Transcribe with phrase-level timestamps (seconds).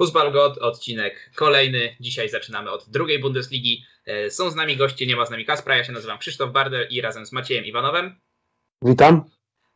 [0.00, 1.96] Fußball God, odcinek kolejny.
[2.00, 3.84] Dzisiaj zaczynamy od drugiej Bundesligi.
[4.06, 5.76] E, są z nami goście, nie ma z nami Kaspra.
[5.76, 8.20] Ja się nazywam Krzysztof Bardel i razem z Maciejem Iwanowem.
[8.82, 9.24] Witam.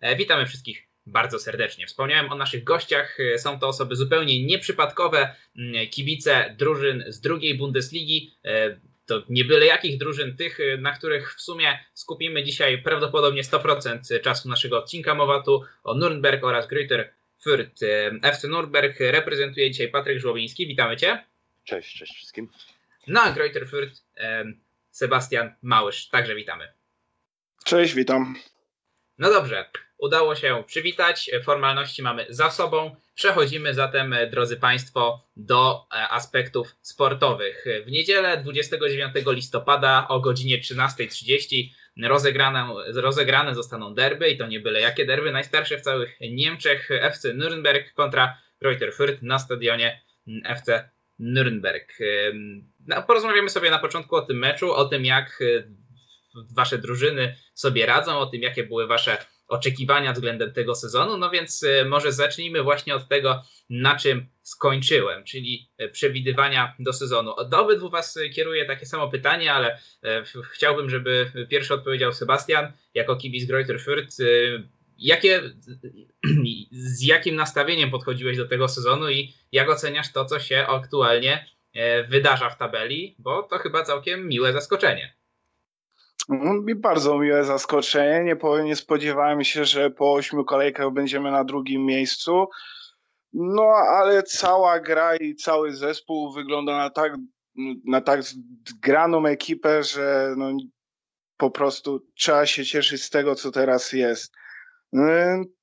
[0.01, 1.87] E, witamy wszystkich bardzo serdecznie.
[1.87, 3.21] Wspomniałem o naszych gościach.
[3.21, 5.35] E, są to osoby zupełnie nieprzypadkowe,
[5.91, 8.35] kibice drużyn z drugiej Bundesligi.
[9.07, 14.49] To nie byle jakich drużyn, tych, na których w sumie skupimy dzisiaj prawdopodobnie 100% czasu
[14.49, 15.15] naszego odcinka.
[15.15, 17.05] Mowa tu o Nürnberg oraz Grüter
[17.45, 17.85] Fürth.
[18.23, 20.67] FC Nürnberg reprezentuje dzisiaj Patryk Żłobiński.
[20.67, 21.25] Witamy Cię.
[21.65, 22.49] Cześć, cześć wszystkim.
[23.07, 24.03] No a Greuter Fürth
[24.91, 26.09] Sebastian Małysz.
[26.09, 26.73] Także witamy.
[27.65, 28.37] Cześć, witam.
[29.19, 31.31] No dobrze, udało się przywitać.
[31.45, 32.97] Formalności mamy za sobą.
[33.15, 37.65] Przechodzimy zatem, drodzy Państwo, do e, aspektów sportowych.
[37.87, 41.69] W niedzielę 29 listopada o godzinie 13.30
[42.03, 47.35] rozegrane, rozegrane zostaną derby i to nie byle jakie derby, najstarsze w całych Niemczech FC
[47.35, 50.01] Nürnberg kontra Reuter Fürth na stadionie
[50.45, 51.87] FC Nürnberg.
[52.87, 55.65] No, porozmawiamy sobie na początku o tym meczu, o tym jak e,
[56.55, 59.17] wasze drużyny sobie radzą, o tym jakie były wasze
[59.49, 61.17] oczekiwania względem tego sezonu.
[61.17, 66.93] No więc e, może zacznijmy właśnie od tego, na czym skończyłem, czyli e, przewidywania do
[66.93, 67.35] sezonu.
[67.51, 73.17] Do obydwu Was kieruję takie samo pytanie, ale e, chciałbym, żeby pierwszy odpowiedział Sebastian, jako
[73.17, 74.25] kibic Greuther Fürth.
[74.99, 75.43] Jakie,
[76.71, 81.47] z jakim nastawieniem podchodziłeś do tego sezonu i jak oceniasz to, co się aktualnie
[82.09, 85.15] wydarza w tabeli, bo to chyba całkiem miłe zaskoczenie.
[86.29, 88.25] No, mi bardzo miłe zaskoczenie.
[88.25, 92.47] Nie, nie spodziewałem się, że po ośmiu kolejkach będziemy na drugim miejscu.
[93.33, 97.13] No, ale cała gra i cały zespół wygląda na tak,
[97.87, 98.23] na tak
[98.69, 100.53] zgraną ekipę, że no,
[101.37, 104.33] po prostu trzeba się cieszyć z tego, co teraz jest.
[104.93, 105.05] No,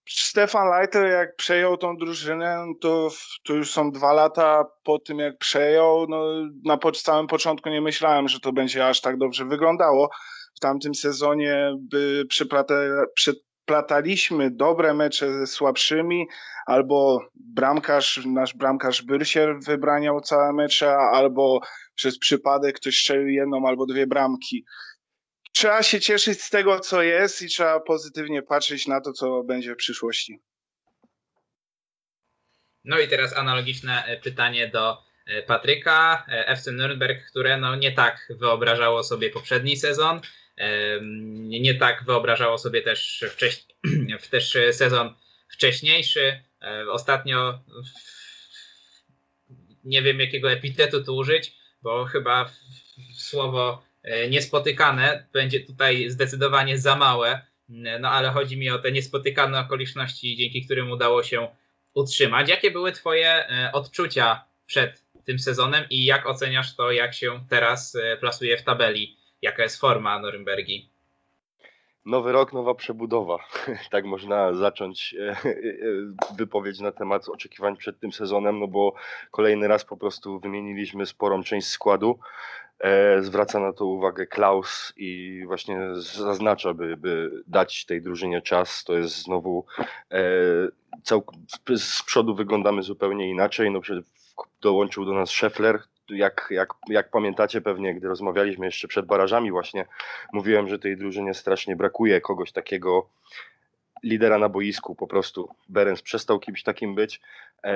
[0.10, 3.10] Stefan Leiter, jak przejął tą drużynę, to,
[3.44, 6.08] to już są dwa lata po tym, jak przejął.
[6.08, 6.26] No,
[6.66, 10.10] na samym początku nie myślałem, że to będzie aż tak dobrze wyglądało
[10.62, 12.26] tamtym sezonie by
[13.16, 16.28] przyplataliśmy dobre mecze ze słabszymi,
[16.66, 21.60] albo bramkarz, nasz bramkarz Byrsier wybraniał całe mecze, albo
[21.96, 24.66] przez przypadek ktoś strzelił jedną albo dwie bramki.
[25.54, 29.74] Trzeba się cieszyć z tego, co jest i trzeba pozytywnie patrzeć na to, co będzie
[29.74, 30.40] w przyszłości.
[32.84, 36.26] No i teraz analogiczne e, pytanie do e, Patryka.
[36.28, 40.22] E, FC Nürnberg, które no nie tak wyobrażało sobie poprzedni sezon
[41.48, 43.66] nie tak wyobrażało sobie też, wcześ,
[44.32, 45.14] też sezon
[45.50, 46.40] wcześniejszy.
[46.92, 47.60] Ostatnio
[49.84, 52.52] nie wiem jakiego epitetu tu użyć, bo chyba
[53.18, 57.42] słowo e, niespotykane będzie tutaj zdecydowanie za małe,
[58.00, 61.48] no ale chodzi mi o te niespotykane okoliczności, dzięki którym udało się
[61.94, 62.50] utrzymać.
[62.50, 67.96] Jakie były Twoje e, odczucia przed tym sezonem i jak oceniasz to, jak się teraz
[67.96, 70.90] e, plasuje w tabeli jaka jest forma Norymbergi?
[72.06, 73.38] Nowy rok, nowa przebudowa.
[73.92, 75.56] Tak można zacząć e, e,
[76.38, 78.94] wypowiedź na temat oczekiwań przed tym sezonem, no bo
[79.32, 82.20] kolejny raz po prostu wymieniliśmy sporą część składu.
[82.80, 88.84] E, zwraca na to uwagę Klaus i właśnie zaznacza, by, by dać tej drużynie czas.
[88.84, 89.66] To jest znowu
[91.78, 93.72] z przodu wyglądamy zupełnie inaczej.
[93.72, 93.82] No,
[94.62, 95.80] dołączył do nas Scheffler,
[96.12, 99.86] jak, jak, jak pamiętacie pewnie, gdy rozmawialiśmy jeszcze przed barażami właśnie,
[100.34, 103.10] mówiłem, że tej drużynie strasznie brakuje kogoś takiego
[104.04, 105.50] lidera na boisku po prostu.
[105.70, 107.22] Berens przestał kimś takim być.
[107.64, 107.76] E,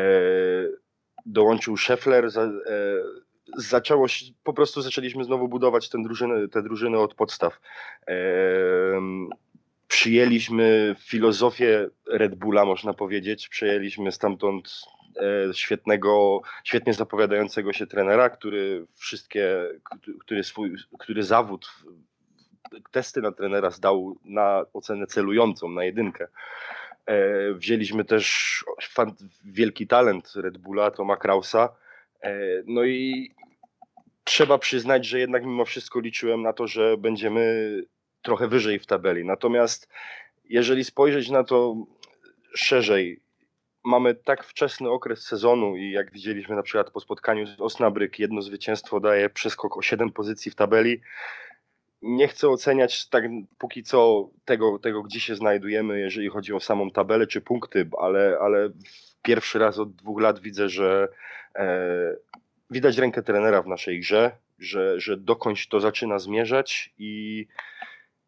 [1.25, 2.31] dołączył Scheffler.
[2.31, 2.51] Za, e,
[3.57, 7.59] zaczęło się, po prostu zaczęliśmy znowu budować tę drużynę, tę drużynę od podstaw.
[8.07, 8.15] E,
[9.87, 13.49] przyjęliśmy filozofię Red Bulla, można powiedzieć.
[13.49, 14.81] Przejęliśmy stamtąd
[15.53, 19.69] świetnego, świetnie zapowiadającego się trenera, który wszystkie,
[20.19, 21.67] który swój, który zawód,
[22.91, 26.27] testy na trenera zdał na ocenę celującą, na jedynkę.
[27.05, 28.65] E, wzięliśmy też
[29.45, 31.69] wielki talent Red Bulla, Toma Krausa.
[32.21, 33.31] E, no i
[34.23, 37.81] trzeba przyznać, że jednak mimo wszystko liczyłem na to, że będziemy
[38.21, 39.25] trochę wyżej w tabeli.
[39.25, 39.89] Natomiast
[40.49, 41.75] jeżeli spojrzeć na to
[42.55, 43.19] szerzej,
[43.85, 48.41] mamy tak wczesny okres sezonu i jak widzieliśmy na przykład po spotkaniu z Osnabryk, jedno
[48.41, 51.01] zwycięstwo daje przeskok o 7 pozycji w tabeli.
[52.01, 53.23] Nie chcę oceniać tak
[53.57, 58.37] póki co tego, tego, gdzie się znajdujemy, jeżeli chodzi o samą tabelę czy punkty, ale,
[58.41, 58.69] ale
[59.21, 61.07] pierwszy raz od dwóch lat widzę, że
[61.55, 62.15] e,
[62.71, 67.47] widać rękę trenera w naszej grze, że, że dokądś to zaczyna zmierzać i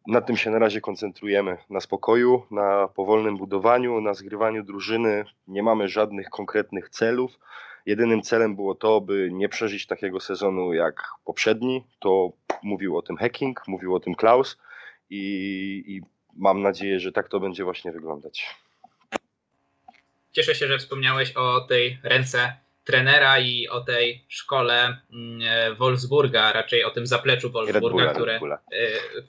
[0.08, 1.56] na tym się na razie koncentrujemy.
[1.70, 5.24] Na spokoju, na powolnym budowaniu, na zgrywaniu drużyny.
[5.48, 7.38] Nie mamy żadnych konkretnych celów.
[7.86, 11.84] jedynym celem było to, by nie przeżyć takiego sezonu jak poprzedni.
[11.98, 12.32] To
[12.62, 14.58] mówił o tym Hacking, mówił o tym Klaus
[15.10, 16.02] i, i
[16.36, 18.56] mam nadzieję, że tak to będzie właśnie wyglądać.
[20.32, 22.52] Cieszę się, że wspomniałeś o tej ręce
[22.88, 28.40] trenera i o tej szkole mm, Wolfsburga, raczej o tym zapleczu Wolfsburga, Bulla, które.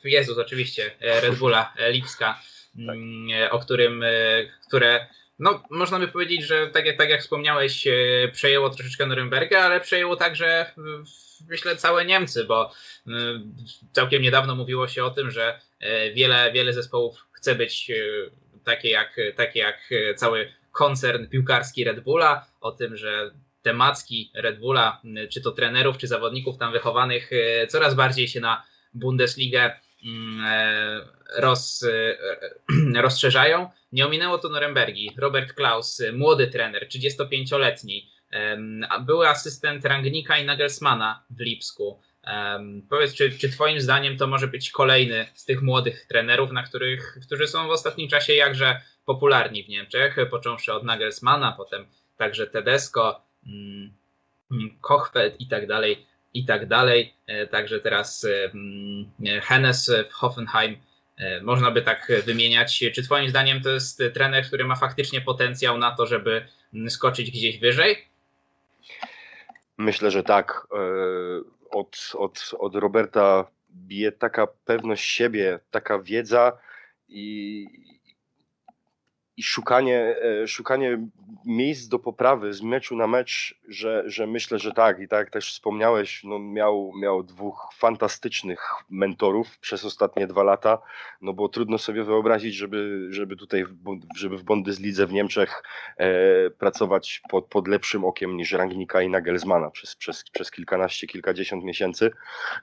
[0.04, 2.40] E, Jezus, oczywiście, e, Red Bulla e, Lipska,
[2.78, 4.08] mm, e, o którym, e,
[4.68, 5.08] które.
[5.40, 7.92] No, można by powiedzieć, że tak jak, tak jak wspomniałeś, e,
[8.32, 10.72] przejęło troszeczkę Norymbergę, ale przejęło także, e,
[11.50, 12.72] myślę, całe Niemcy, bo
[13.08, 13.12] e,
[13.92, 17.96] całkiem niedawno mówiło się o tym, że e, wiele, wiele zespołów chce być e,
[18.64, 24.32] takie jak, takie jak e, cały koncern piłkarski Red Bulla, o tym, że te macki
[24.36, 28.64] Red Bulla, m, czy to trenerów, czy zawodników tam wychowanych, e, coraz bardziej się na
[28.94, 31.02] Bundesligę mm, e,
[31.38, 33.70] roz, e, rozszerzają.
[33.92, 35.12] Nie ominęło to Norymbergi.
[35.18, 42.00] Robert Klaus, młody trener, 35-letni, em, a były asystent Rangnika i Nagelsmana w Lipsku.
[42.90, 47.18] Powiedz, czy, czy Twoim zdaniem to może być kolejny z tych młodych trenerów, na których,
[47.26, 51.86] którzy są w ostatnim czasie jakże popularni w Niemczech, począwszy od Nagelsmana, potem
[52.18, 53.29] także Tedesco, mm, mm,
[54.82, 57.14] Kochfeld i tak dalej, i tak dalej.
[57.28, 60.78] E, Także teraz e, mm, Hennes w Hoffenheim.
[61.18, 62.84] E, Można by tak wymieniać.
[62.96, 67.32] Czy Twoim zdaniem to jest trener, który ma faktycznie potencjał na to, żeby mm, skoczyć
[67.32, 67.98] gdzieś wyżej?
[69.78, 70.68] Myślę, że tak.
[70.74, 70.80] E,
[71.72, 76.58] Od, od, od Roberta bije taka pewność siebie, taka wiedza
[77.08, 77.66] i,
[79.40, 81.08] i szukanie, e, szukanie
[81.46, 85.00] miejsc do poprawy z meczu na mecz, że, że myślę, że tak.
[85.00, 90.82] I tak jak też wspomniałeś, no miał, miał dwóch fantastycznych mentorów przez ostatnie dwa lata,
[91.22, 93.66] no bo trudno sobie wyobrazić, żeby, żeby tutaj,
[94.16, 95.64] żeby w Bundeslidze w Niemczech
[95.98, 101.64] e, pracować pod, pod lepszym okiem niż Rangnika i Nagelsmana przez, przez, przez kilkanaście, kilkadziesiąt
[101.64, 102.12] miesięcy.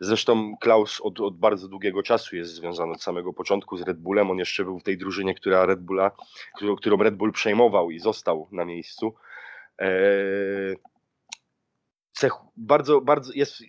[0.00, 4.31] Zresztą Klaus od, od bardzo długiego czasu jest związany od samego początku z Red Bullem.
[4.31, 6.11] On jeszcze był w tej drużynie, która Red Bulla,
[6.67, 9.15] którą, którą Red Bull przejmował i został na miejscu.
[9.81, 9.89] E,
[12.13, 13.63] cech, bardzo, bardzo jest,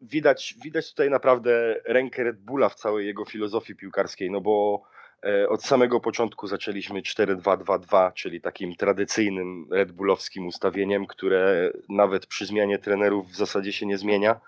[0.00, 4.82] widać, widać tutaj naprawdę rękę Red Bulla w całej jego filozofii piłkarskiej, no bo
[5.26, 12.46] e, od samego początku zaczęliśmy 4-2-2-2, czyli takim tradycyjnym Red Bullowskim ustawieniem, które nawet przy
[12.46, 14.40] zmianie trenerów w zasadzie się nie zmienia.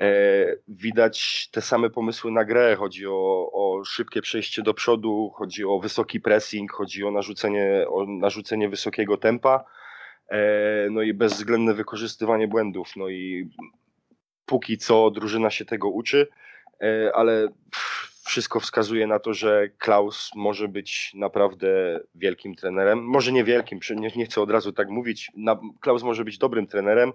[0.00, 2.76] E, Widać te same pomysły na grę.
[2.76, 8.06] Chodzi o, o szybkie przejście do przodu, chodzi o wysoki pressing, chodzi o narzucenie, o
[8.06, 9.64] narzucenie wysokiego tempa,
[10.28, 12.92] e, no i bezwzględne wykorzystywanie błędów.
[12.96, 13.50] No i
[14.46, 16.28] póki co drużyna się tego uczy,
[16.82, 17.48] e, ale
[18.30, 23.04] wszystko wskazuje na to, że Klaus może być naprawdę wielkim trenerem.
[23.04, 25.32] Może nie wielkim, nie, nie chcę od razu tak mówić.
[25.36, 27.12] Na, Klaus może być dobrym trenerem,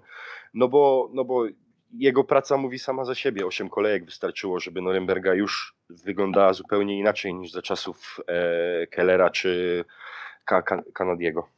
[0.54, 1.44] no bo, no bo
[1.94, 3.46] jego praca mówi sama za siebie.
[3.46, 9.84] Osiem kolejek wystarczyło, żeby Norymberga już wyglądała zupełnie inaczej niż za czasów e, Kellera czy
[10.44, 11.48] Ka- Ka- Kanadiego.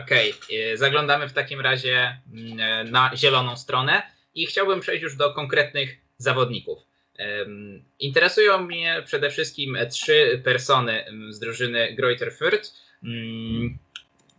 [0.00, 0.34] Okej,
[0.72, 4.02] y, zaglądamy w takim razie mm, na zieloną stronę
[4.34, 6.78] i chciałbym przejść już do konkretnych zawodników.
[7.98, 12.72] Interesują mnie przede wszystkim trzy persony mm, z drużyny Greuther Fürth.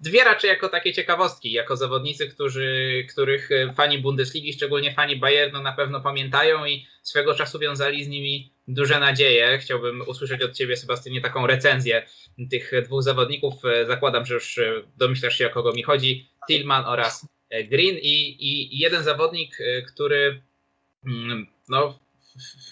[0.04, 5.62] Dwie raczej jako takie ciekawostki, jako zawodnicy, którzy, których e, fani Bundesligi, szczególnie fani Bayernu
[5.62, 9.58] na pewno pamiętają i swego czasu wiązali z nimi duże nadzieje.
[9.58, 12.06] Chciałbym usłyszeć od Ciebie, Sebastianie, taką recenzję
[12.52, 13.54] tych dwóch zawodników.
[13.66, 16.30] E, Zakładam, że już e, domyślasz się, o kogo mi chodzi.
[16.48, 20.42] Tillman oraz e, Green i, i, jeden zawodnik, e, który
[21.06, 22.00] mm, no,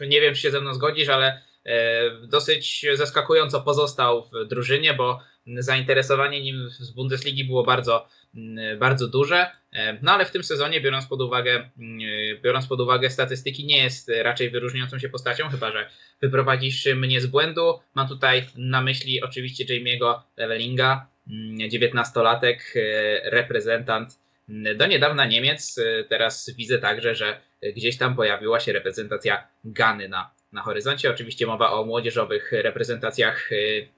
[0.07, 5.19] nie wiem, czy się ze mną zgodzisz, ale e, dosyć zaskakująco pozostał w drużynie, bo
[5.57, 9.51] zainteresowanie nim z Bundesligi było bardzo, mm, bardzo duże.
[9.73, 11.99] E, No ale w tym sezonie, biorąc pod uwagę, mm,
[12.41, 15.89] biorąc pod uwagę statystyki, nie jest raczej wyróżniającą się postacią, chyba że
[16.21, 17.79] wyprowadzisz mnie z błędu.
[17.95, 24.19] Mam tutaj na myśli oczywiście Jamie'ego Levelinga, mm, 19-latek, e, reprezentant
[24.49, 25.77] mm, do niedawna Niemiec.
[25.77, 27.41] E, Teraz widzę także, że
[27.75, 31.09] gdzieś tam pojawiła się reprezentacja Gany na, na horyzoncie.
[31.09, 33.49] Oczywiście mowa o młodzieżowych reprezentacjach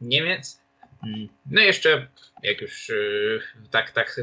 [0.01, 0.62] Niemiec.
[1.45, 2.07] No i jeszcze,
[2.43, 3.41] jak już yy,
[3.72, 4.22] tak, tak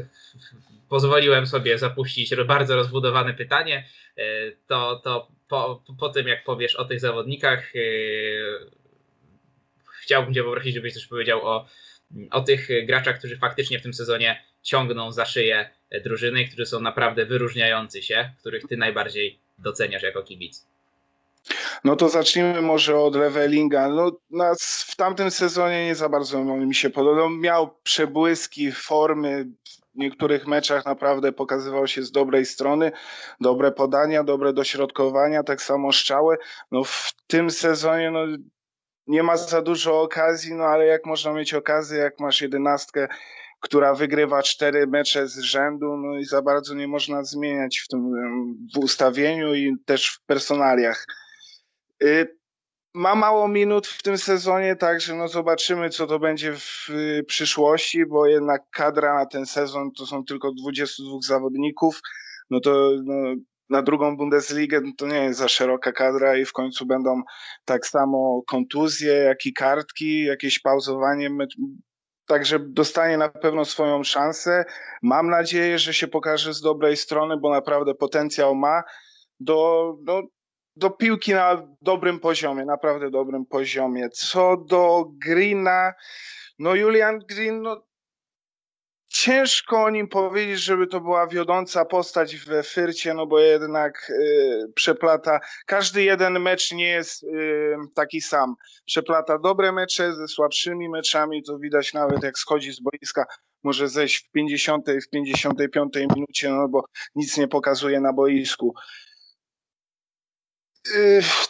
[0.89, 4.23] pozwoliłem sobie zapuścić bardzo rozbudowane pytanie, yy,
[4.67, 8.71] to, to po, po tym, jak powiesz o tych zawodnikach, yy,
[10.01, 11.67] chciałbym Cię poprosić, żebyś też powiedział o,
[12.31, 15.69] o tych graczach, którzy faktycznie w tym sezonie ciągną za szyję
[16.03, 20.70] drużyny, którzy są naprawdę wyróżniający się, których Ty najbardziej doceniasz jako kibic.
[21.83, 23.89] No to zacznijmy może od levelinga.
[23.89, 27.29] No, nas w tamtym sezonie nie za bardzo mi się podobał.
[27.29, 29.47] Miał przebłyski formy,
[29.95, 32.91] niektórych meczach naprawdę pokazywał się z dobrej strony.
[33.41, 36.37] Dobre podania, dobre dośrodkowania, tak samo strzały.
[36.71, 38.19] No w tym sezonie no,
[39.07, 43.07] nie ma za dużo okazji, no ale jak można mieć okazję, jak masz jedenastkę,
[43.59, 48.11] która wygrywa cztery mecze z rzędu, no i za bardzo nie można zmieniać w tym
[48.75, 51.05] w ustawieniu i też w personaliach.
[52.03, 52.37] Y,
[52.93, 58.05] ma mało minut w tym sezonie, także no zobaczymy, co to będzie w y, przyszłości,
[58.05, 61.99] bo jednak kadra na ten sezon to są tylko 22 zawodników.
[62.49, 63.35] No to no,
[63.69, 67.21] na drugą Bundesligę no to nie jest za szeroka kadra i w końcu będą
[67.65, 71.29] tak samo kontuzje, jak i kartki, jakieś pauzowanie.
[72.25, 74.65] Także dostanie na pewno swoją szansę.
[75.01, 78.83] Mam nadzieję, że się pokaże z dobrej strony, bo naprawdę potencjał ma
[79.39, 80.21] do, do
[80.75, 84.09] do piłki na dobrym poziomie, naprawdę dobrym poziomie.
[84.09, 85.93] Co do Greena,
[86.59, 87.91] no Julian Green, no
[89.11, 94.71] ciężko o nim powiedzieć, żeby to była wiodąca postać w Fyrcie, no bo jednak y,
[94.75, 98.55] przeplata, każdy jeden mecz nie jest y, taki sam.
[98.85, 103.25] Przeplata dobre mecze ze słabszymi meczami, to widać nawet jak schodzi z boiska,
[103.63, 106.85] może zejść w 50, w 55 minucie, no bo
[107.15, 108.73] nic nie pokazuje na boisku.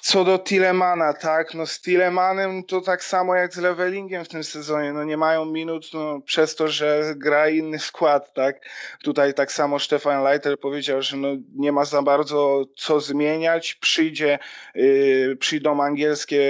[0.02, 4.44] Co do Tilemana, tak, no z Tilemanem to tak samo jak z Levelingiem w tym
[4.44, 8.66] sezonie, no nie mają minut no, przez to, że gra inny skład, tak.
[9.04, 14.40] Tutaj tak samo Stefan Leiter powiedział, że no nie ma za bardzo co zmieniać, przyjdzie,
[14.76, 16.44] yy, przyjdą angielskie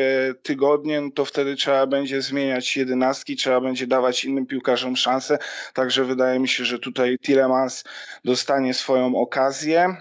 [0.43, 5.37] tygodnie, no to wtedy trzeba będzie zmieniać jedenastki, trzeba będzie dawać innym piłkarzom szansę,
[5.73, 7.83] także wydaje mi się, że tutaj Tilemans
[8.25, 9.95] dostanie swoją okazję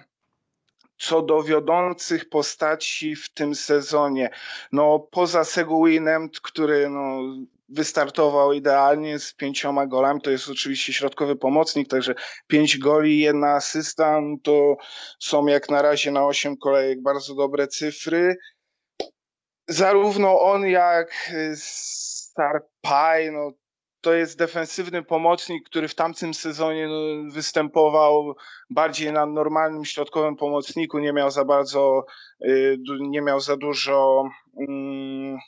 [1.00, 4.30] co do wiodących postaci w tym sezonie.
[4.72, 7.20] No poza Seguinem, który no,
[7.68, 12.14] wystartował idealnie z pięcioma golami, to jest oczywiście środkowy pomocnik, także
[12.46, 14.76] pięć goli, jedna asysta, no to
[15.18, 18.36] są jak na razie na osiem kolejek bardzo dobre cyfry.
[19.68, 23.52] Zarówno on jak Star Pie, no
[24.00, 28.34] to jest defensywny pomocnik, który w tamtym sezonie no, występował
[28.70, 32.04] bardziej na normalnym środkowym pomocniku, nie miał za bardzo,
[32.44, 34.24] y, nie miał za dużo
[34.68, 35.38] mm,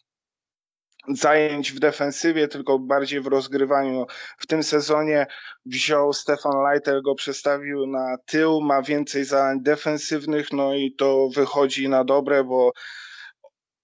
[1.08, 4.06] zajęć w defensywie, tylko bardziej w rozgrywaniu.
[4.38, 5.26] W tym sezonie
[5.66, 11.88] wziął Stefan Leiter, go przestawił na tył, ma więcej zadań defensywnych, no i to wychodzi
[11.88, 12.72] na dobre, bo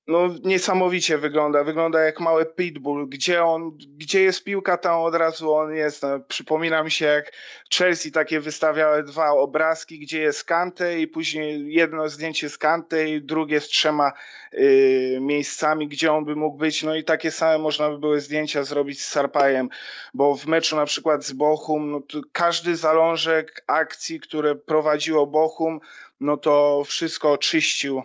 [0.09, 1.65] no niesamowicie wygląda.
[1.65, 3.09] Wygląda jak mały pitbull.
[3.09, 6.03] Gdzie on, gdzie jest piłka, tam od razu on jest.
[6.03, 7.33] No, przypomina mi się, jak
[7.75, 13.23] Chelsea takie wystawiały dwa obrazki, gdzie jest Kante i później jedno zdjęcie z Kante i
[13.23, 14.13] drugie z trzema
[14.55, 16.83] y, miejscami, gdzie on by mógł być.
[16.83, 19.69] No i takie same można by były zdjęcia zrobić z Sarpajem,
[20.15, 22.01] bo w meczu na przykład z Bochum, no
[22.33, 25.81] każdy zalążek akcji, które prowadziło Bochum,
[26.21, 28.03] no to wszystko czyścił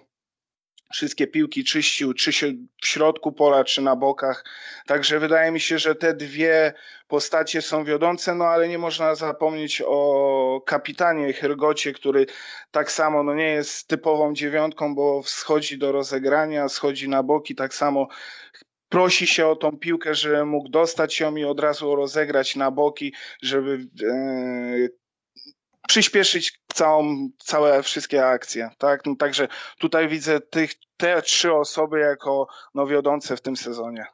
[0.93, 4.45] wszystkie piłki czyścił, czy się w środku pola, czy na bokach.
[4.85, 6.73] Także wydaje mi się, że te dwie
[7.07, 12.25] postacie są wiodące, no ale nie można zapomnieć o kapitanie Hergocie, który
[12.71, 17.73] tak samo no nie jest typową dziewiątką, bo schodzi do rozegrania, schodzi na boki, tak
[17.73, 18.07] samo
[18.89, 23.13] prosi się o tą piłkę, żeby mógł dostać ją i od razu rozegrać na boki,
[23.41, 25.02] żeby e,
[25.87, 29.05] przyspieszyć całą, całe wszystkie akcje, tak?
[29.05, 29.47] No, także
[29.79, 34.05] tutaj widzę tych, te trzy osoby jako no, wiodące w tym sezonie.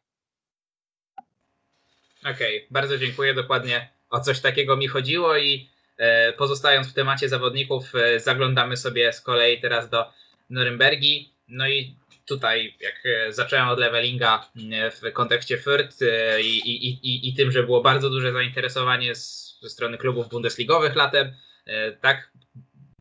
[2.21, 3.33] Okej, okay, bardzo dziękuję.
[3.33, 9.13] Dokładnie o coś takiego mi chodziło i e, pozostając w temacie zawodników, e, zaglądamy sobie
[9.13, 10.11] z kolei teraz do
[10.49, 11.33] Norymbergi.
[11.47, 11.95] No i
[12.25, 17.33] tutaj, jak e, zacząłem od levelinga e, w kontekście Fürth e, i, i, i, i
[17.33, 21.35] tym, że było bardzo duże zainteresowanie z, ze strony klubów bundesligowych latem,
[22.01, 22.31] tak,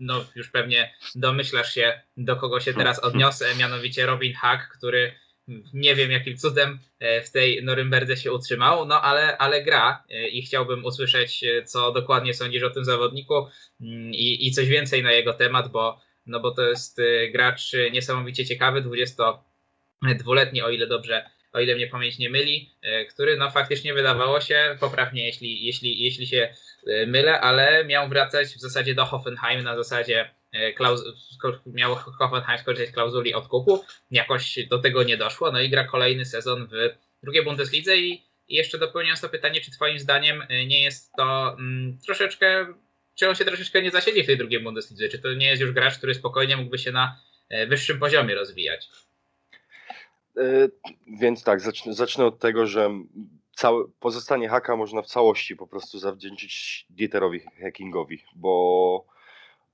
[0.01, 5.13] no już pewnie domyślasz się, do kogo się teraz odniosę, mianowicie Robin Hack, który
[5.73, 10.29] nie wiem jakim cudem e, w tej Norymberdze się utrzymał, no ale, ale gra e,
[10.29, 13.47] i chciałbym usłyszeć, co dokładnie sądzisz o tym zawodniku
[13.81, 17.01] mm, i, i coś więcej na jego temat, bo, no bo to jest
[17.33, 22.71] gracz niesamowicie ciekawy, 22-letni, o ile dobrze o ile mnie pamięć nie myli,
[23.11, 26.49] który no faktycznie wydawało się, poprawnie jeśli, jeśli, jeśli się
[26.87, 31.05] E, mylę, ale miał wracać w zasadzie do Hoffenheim na zasadzie e, klauz
[31.67, 33.85] miał Hoffenheim skorzystać z klauzuli odkupu.
[34.11, 35.53] Jakoś do tego nie doszło.
[35.53, 36.73] No i gra kolejny sezon w
[37.23, 41.99] drugiej Bundeslidze i, jeszcze dopełniając to pytanie, czy twoim zdaniem e, nie jest to mm,
[42.07, 42.75] troszeczkę,
[43.15, 45.09] czy on się troszeczkę nie zasiedli w tej drugiej Bundeslidze?
[45.09, 47.21] Czy to nie jest już gracz, który spokojnie mógłby się na
[47.69, 48.89] wyższym poziomie rozwijać?
[51.07, 52.91] Więc tak, zacznę, zacznę od tego, że
[54.01, 59.05] pozostanie haka można w całości po prostu zawdzięczyć Dieterowi Hackingowi, bo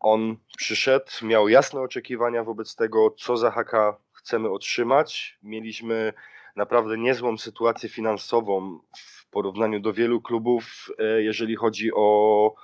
[0.01, 5.39] on przyszedł, miał jasne oczekiwania wobec tego, co za haka chcemy otrzymać.
[5.43, 6.13] Mieliśmy
[6.57, 12.55] naprawdę niezłą sytuację finansową w porównaniu do wielu klubów, e, jeżeli chodzi o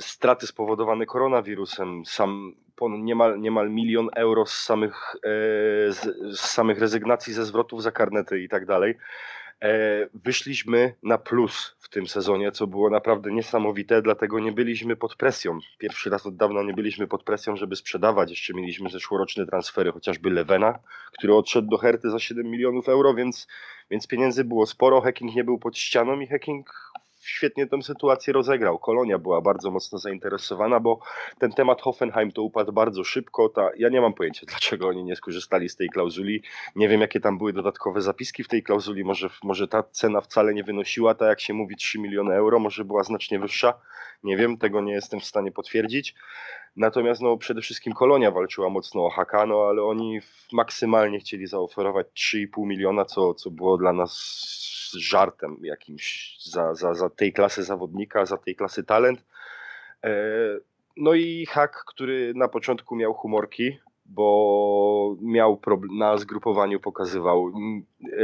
[0.00, 2.02] straty spowodowane koronawirusem.
[2.06, 2.54] Sam
[2.98, 5.28] niemal, niemal milion euro z samych, e,
[5.92, 6.00] z,
[6.38, 8.94] z samych rezygnacji ze zwrotów za karnety i tak dalej.
[9.62, 15.16] E, wyszliśmy na plus w tym sezonie, co było naprawdę niesamowite, dlatego nie byliśmy pod
[15.16, 15.58] presją.
[15.78, 18.30] Pierwszy raz od dawna nie byliśmy pod presją, żeby sprzedawać.
[18.30, 20.78] Jeszcze mieliśmy zeszłoroczne transfery, chociażby Lewena,
[21.18, 23.46] który odszedł do Herty za 7 milionów euro, więc,
[23.90, 25.00] więc pieniędzy było sporo.
[25.00, 26.92] Hacking nie był pod ścianą i Hacking
[27.26, 28.78] świetnie tę sytuację rozegrał.
[28.78, 31.00] Kolonia była bardzo mocno zainteresowana, bo
[31.38, 33.48] ten temat Hoffenheim to upadł bardzo szybko.
[33.48, 36.42] Ta, ja nie mam pojęcia, dlaczego oni nie skorzystali z tej klauzuli.
[36.76, 39.04] Nie wiem, jakie tam były dodatkowe zapiski w tej klauzuli.
[39.04, 42.84] Może, może ta cena wcale nie wynosiła, tak jak się mówi, 3 miliony euro, może
[42.84, 43.74] była znacznie wyższa.
[44.24, 46.14] Nie wiem, tego nie jestem w stanie potwierdzić.
[46.76, 50.20] Natomiast no, przede wszystkim Kolonia walczyła mocno o Haka, no, ale oni
[50.52, 54.12] maksymalnie chcieli zaoferować 3,5 miliona, co, co było dla nas
[54.94, 59.24] żartem jakimś za, za, za tej klasy zawodnika, za tej klasy talent.
[60.04, 60.10] E,
[60.96, 65.60] no i Hak, który na początku miał humorki, bo miał
[65.98, 67.52] na zgrupowaniu pokazywał,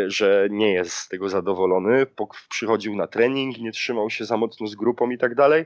[0.07, 2.07] że nie jest z tego zadowolony.
[2.49, 5.65] Przychodził na trening, nie trzymał się za mocno z grupą i tak dalej.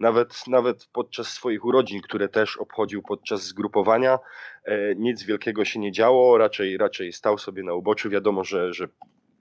[0.00, 4.18] Nawet, nawet podczas swoich urodzin, które też obchodził podczas zgrupowania,
[4.64, 8.10] e, nic wielkiego się nie działo, raczej, raczej stał sobie na uboczu.
[8.10, 8.88] Wiadomo, że, że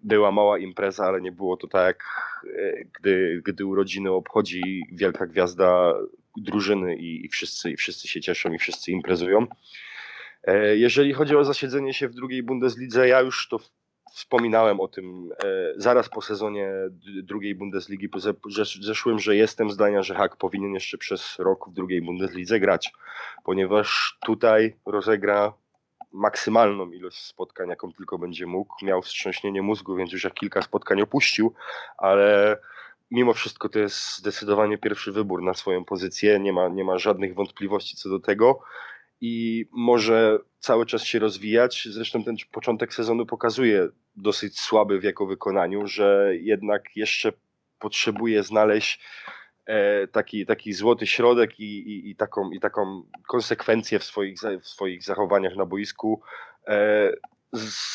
[0.03, 2.03] była mała impreza, ale nie było to tak,
[2.45, 5.93] e, gdy, gdy urodziny obchodzi wielka gwiazda
[6.37, 9.47] drużyny i, i, wszyscy, i wszyscy się cieszą i wszyscy imprezują.
[10.43, 13.59] E, jeżeli chodzi o zasiedzenie się w drugiej Bundeslidze, ja już to
[14.11, 16.71] wspominałem o tym e, zaraz po sezonie
[17.23, 18.09] drugiej Bundesligi
[18.81, 22.91] zeszłym, że jestem zdania, że Hak powinien jeszcze przez rok w drugiej Bundeslidze grać,
[23.43, 25.53] ponieważ tutaj rozegra
[26.17, 28.85] maksymalną ilość spotkań, jaką tylko będzie mógł.
[28.85, 31.53] Miał wstrząśnienie mózgu, więc już jak kilka spotkań opuścił,
[31.97, 32.57] ale
[33.11, 36.39] mimo wszystko to jest zdecydowanie pierwszy wybór na swoją pozycję.
[36.39, 38.59] Nie ma, nie ma żadnych wątpliwości co do tego
[39.21, 41.87] i może cały czas się rozwijać.
[41.91, 47.33] Zresztą ten początek sezonu pokazuje dosyć słaby w jego wykonaniu, że jednak jeszcze
[47.79, 49.05] potrzebuje znaleźć
[50.11, 55.03] taki, taki złoty środek i, i, i, taką, i taką konsekwencję w swoich, w swoich
[55.03, 56.21] zachowaniach na boisku.
[56.67, 57.11] E,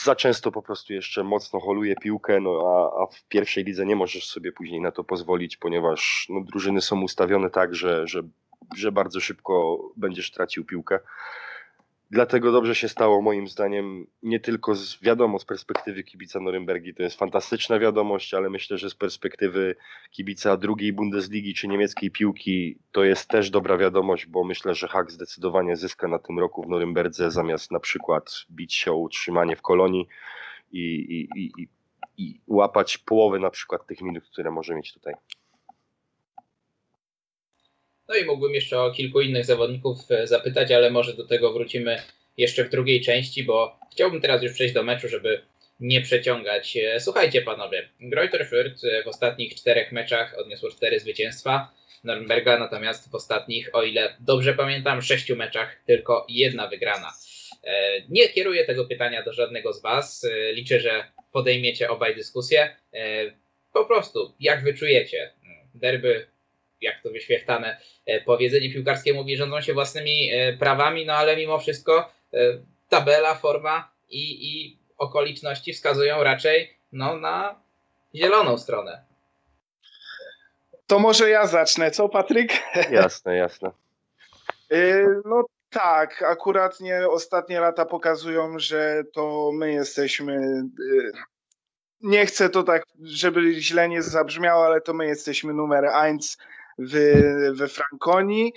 [0.05, 3.97] za często po prostu jeszcze mocno holuje piłkę, no a, a, w pierwszej lidze nie
[3.97, 8.23] możesz sobie później na to pozwolić, ponieważ no, drużyny są ustawione tak, że, że,
[8.77, 10.99] że bardzo szybko będziesz tracił piłkę.
[12.13, 17.03] Dlatego dobrze się stało moim zdaniem, nie tylko z, wiadomo z perspektywy kibica Norymbergi to
[17.03, 19.77] jest fantastyczna wiadomość, ale myślę, że z perspektywy
[20.11, 25.11] kibica drugiej Bundesligi czy niemieckiej piłki to jest też dobra wiadomość, bo myślę, że Hak
[25.11, 29.63] zdecydowanie zyska na tym roku w Norymberdze zamiast na przykład bić się o utrzymanie w
[29.63, 30.09] Kolonii
[30.73, 31.69] i, i, i,
[32.17, 35.15] i łapać połowę na przykład tych minut, które może mieć tutaj.
[38.09, 42.03] No i mógłbym jeszcze o kilku innych zawodników e, zapytać, ale może do tego wrócimy
[42.37, 45.43] jeszcze w drugiej części, bo chciałbym teraz już przejść do meczu, żeby
[45.81, 46.77] nie przeciągać.
[46.77, 51.73] E, słuchajcie panowie, Greuther Fürth e, w ostatnich czterech meczach odniosło cztery zwycięstwa,
[52.05, 57.13] Nürnberga natomiast w ostatnich, o ile dobrze pamiętam, sześciu meczach tylko jedna wygrana.
[58.09, 60.27] Nie kieruję tego pytania do żadnego z Was.
[60.53, 62.77] Liczę, że podejmiecie obaj dyskusję.
[63.73, 65.33] Po prostu, jak wyczujecie
[65.75, 66.27] derby
[66.83, 71.59] jak to wyświechtane e, powiedzenie piłkarskie mówi, rządzą się własnymi e, prawami, no ale mimo
[71.59, 72.39] wszystko e,
[72.89, 77.61] tabela, forma i, i okoliczności wskazują raczej no, na
[78.15, 79.05] zieloną stronę.
[80.87, 82.53] To może ja zacznę, co Patryk?
[82.91, 83.71] Jasne, jasne.
[85.25, 90.63] No tak, akurat nie ostatnie lata pokazują, że to my jesteśmy.
[92.01, 96.19] Nie chcę to tak, żeby źle nie zabrzmiało, ale to my jesteśmy numer 1
[96.79, 96.93] w,
[97.55, 98.53] we Frankonii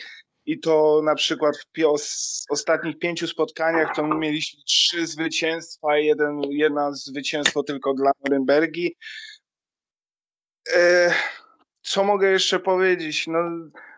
[0.45, 1.71] i to na przykład w
[2.49, 8.95] ostatnich pięciu spotkaniach to mieliśmy trzy zwycięstwa, jeden, jedna zwycięstwo tylko dla Norymbergi.
[10.75, 11.13] E,
[11.81, 13.27] co mogę jeszcze powiedzieć?
[13.27, 13.39] No,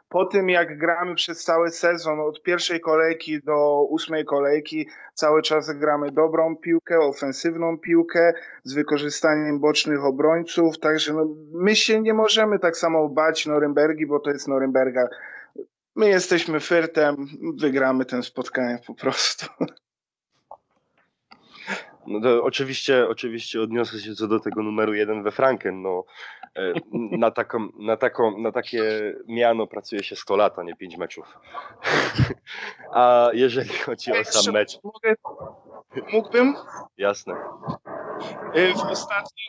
[0.10, 5.72] po tym jak gramy przez cały sezon, od pierwszej kolejki do ósmej kolejki, cały czas
[5.72, 12.60] gramy dobrą piłkę, ofensywną piłkę z wykorzystaniem bocznych obrońców, także no, my się nie możemy
[12.60, 15.08] tak samo bać Norymbergi, bo to jest Norymberga.
[15.96, 17.16] My jesteśmy Fyrtem,
[17.62, 19.46] wygramy ten spotkanie po prostu.
[22.08, 25.82] No oczywiście, oczywiście odniosę się co do tego numeru jeden we Franken.
[25.82, 26.04] No,
[26.56, 30.98] e, na, taką, na, taką, na takie miano pracuje się 100 lat, a nie 5
[30.98, 31.26] meczów.
[32.94, 34.80] A jeżeli chodzi o sam mecz,
[36.14, 36.56] mógłbym?
[36.98, 37.36] jasne.
[38.56, 39.48] Y, W ostatnich,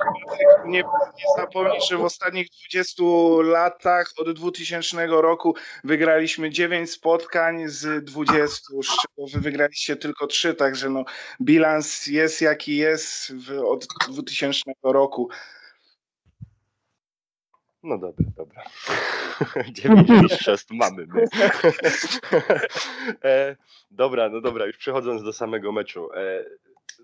[0.65, 0.83] nie,
[1.19, 3.03] nie zapomnij, że w ostatnich 20
[3.43, 5.55] latach od 2000 roku
[5.85, 11.05] wygraliśmy 9 spotkań z 20, z czego wy wygraliście tylko 3, także no,
[11.43, 15.29] bilans jest jaki jest w, od 2000 roku.
[17.83, 18.63] No dobra, dobra.
[19.73, 21.25] Dziewięć mistrzostw mamy my.
[23.25, 23.57] e,
[23.91, 26.13] dobra, no dobra, już przechodząc do samego meczu.
[26.15, 26.45] E,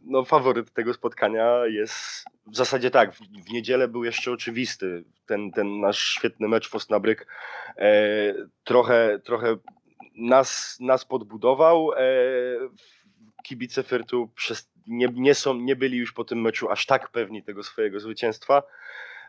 [0.06, 5.04] no faworyt tego spotkania jest w zasadzie tak, w, w niedzielę był jeszcze oczywisty.
[5.26, 7.26] Ten, ten nasz świetny mecz w Osnabryk
[7.76, 9.56] e, trochę, trochę
[10.16, 11.92] nas, nas podbudował.
[11.92, 11.98] E,
[13.44, 17.42] kibice Fyrtu przez, nie, nie, są, nie byli już po tym meczu aż tak pewni
[17.42, 18.62] tego swojego zwycięstwa.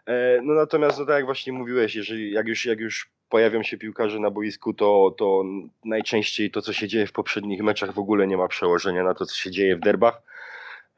[0.06, 3.78] E, No natomiast, no tak jak właśnie mówiłeś, jeżeli jak już, jak już pojawią się
[3.78, 5.44] piłkarze na boisku, to, to
[5.86, 9.26] najczęściej to, co się dzieje w poprzednich meczach, w ogóle nie ma przełożenia na to,
[9.26, 10.22] co się dzieje w derbach.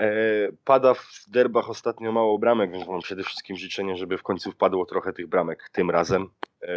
[0.01, 0.12] E,
[0.63, 4.86] Pada w derbach ostatnio mało bramek, więc mam przede wszystkim życzenie, żeby w końcu wpadło
[4.86, 6.29] trochę tych bramek tym razem,
[6.62, 6.67] e,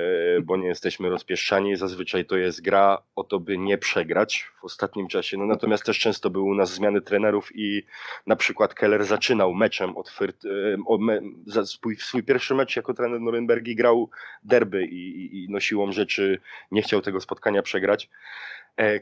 [0.40, 1.76] bo nie jesteśmy rozpieszczani.
[1.76, 5.36] Zazwyczaj to jest gra o to, by nie przegrać w ostatnim czasie.
[5.36, 7.82] No natomiast też często były u nas zmiany trenerów i
[8.26, 13.76] na przykład Keller zaczynał meczem od Fyrt, e, swój, swój pierwszy mecz jako trener Norymbergi
[13.76, 14.10] grał
[14.44, 18.10] derby i, i, i no siłą rzeczy nie chciał tego spotkania przegrać.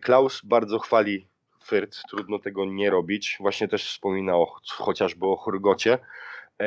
[0.00, 1.26] Klaus bardzo chwali
[2.10, 3.36] Trudno tego nie robić.
[3.40, 5.98] Właśnie też wspomina o, chociażby o Hurgocie.
[6.60, 6.66] E,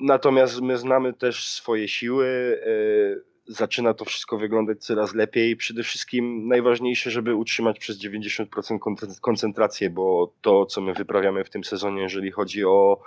[0.00, 2.60] Natomiast my znamy też swoje siły.
[2.66, 5.56] e, Zaczyna to wszystko wyglądać coraz lepiej.
[5.56, 11.50] Przede wszystkim najważniejsze, żeby utrzymać przez 90% kon- koncentrację, bo to, co my wyprawiamy w
[11.50, 13.00] tym sezonie, jeżeli chodzi o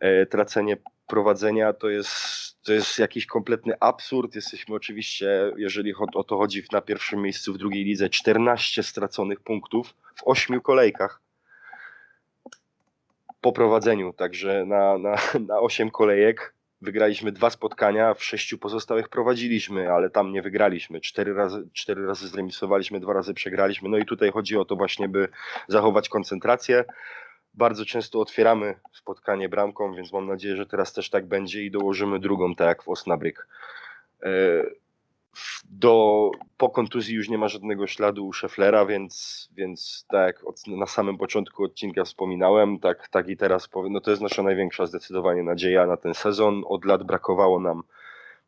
[0.00, 0.76] e, tracenie
[1.06, 4.34] prowadzenia, to jest, to jest jakiś kompletny absurd.
[4.34, 9.94] Jesteśmy oczywiście, jeżeli o to chodzi, na pierwszym miejscu w drugiej lidze, 14 straconych punktów
[10.14, 11.20] w 8 kolejkach
[13.40, 14.12] po prowadzeniu.
[14.12, 15.16] Także na, na,
[15.48, 21.00] na 8 kolejek wygraliśmy dwa spotkania, w sześciu pozostałych prowadziliśmy, ale tam nie wygraliśmy.
[21.00, 23.88] Cztery razy, cztery razy zremisowaliśmy, dwa razy przegraliśmy.
[23.88, 25.28] No i tutaj chodzi o to właśnie, by
[25.68, 26.84] zachować koncentrację.
[27.54, 32.18] Bardzo często otwieramy spotkanie bramką, więc mam nadzieję, że teraz też tak będzie i dołożymy
[32.18, 33.48] drugą, tak jak w Osnabryk.
[34.22, 34.28] E,
[35.70, 40.66] Do, po kontuzji już nie ma żadnego śladu u Szeflera, więc, więc tak jak od,
[40.66, 44.86] na samym początku odcinka wspominałem, tak, tak i teraz powiem, no to jest nasza największa
[44.86, 46.62] zdecydowanie nadzieja na ten sezon.
[46.66, 47.82] Od lat brakowało nam,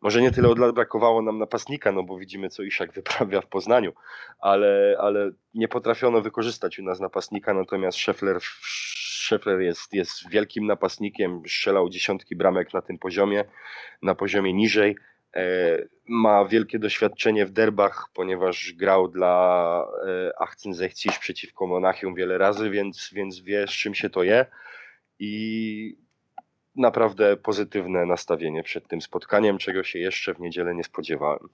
[0.07, 3.47] może nie tyle od lat brakowało nam napastnika, no bo widzimy co Iszak wyprawia w
[3.47, 3.93] Poznaniu,
[4.39, 11.43] ale, ale nie potrafiono wykorzystać u nas napastnika, natomiast Szefler, Szefler jest, jest wielkim napastnikiem,
[11.47, 13.45] strzelał dziesiątki bramek na tym poziomie,
[14.03, 14.97] na poziomie niżej.
[15.37, 15.43] E,
[16.09, 23.11] Ma wielkie doświadczenie w derbach, ponieważ grał dla e, 1860 przeciwko Monachium wiele razy, więc,
[23.13, 24.47] więc wie z czym się to je.
[25.19, 26.06] I
[26.77, 31.49] naprawdę pozytywne nastawienie przed tym spotkaniem, czego się jeszcze w niedzielę nie spodziewałem.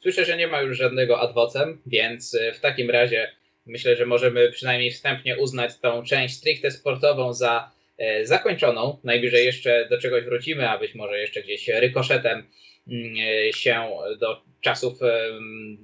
[0.00, 3.32] Słyszę, że nie ma już żadnego adwocem, więc e, w takim razie
[3.66, 8.98] myślę, że możemy przynajmniej wstępnie uznać tą część stricte sportową za e, zakończoną.
[9.04, 12.46] Najwyżej jeszcze do czegoś wrócimy, a być może jeszcze gdzieś rykoszetem
[13.54, 13.88] się
[14.20, 14.98] do czasów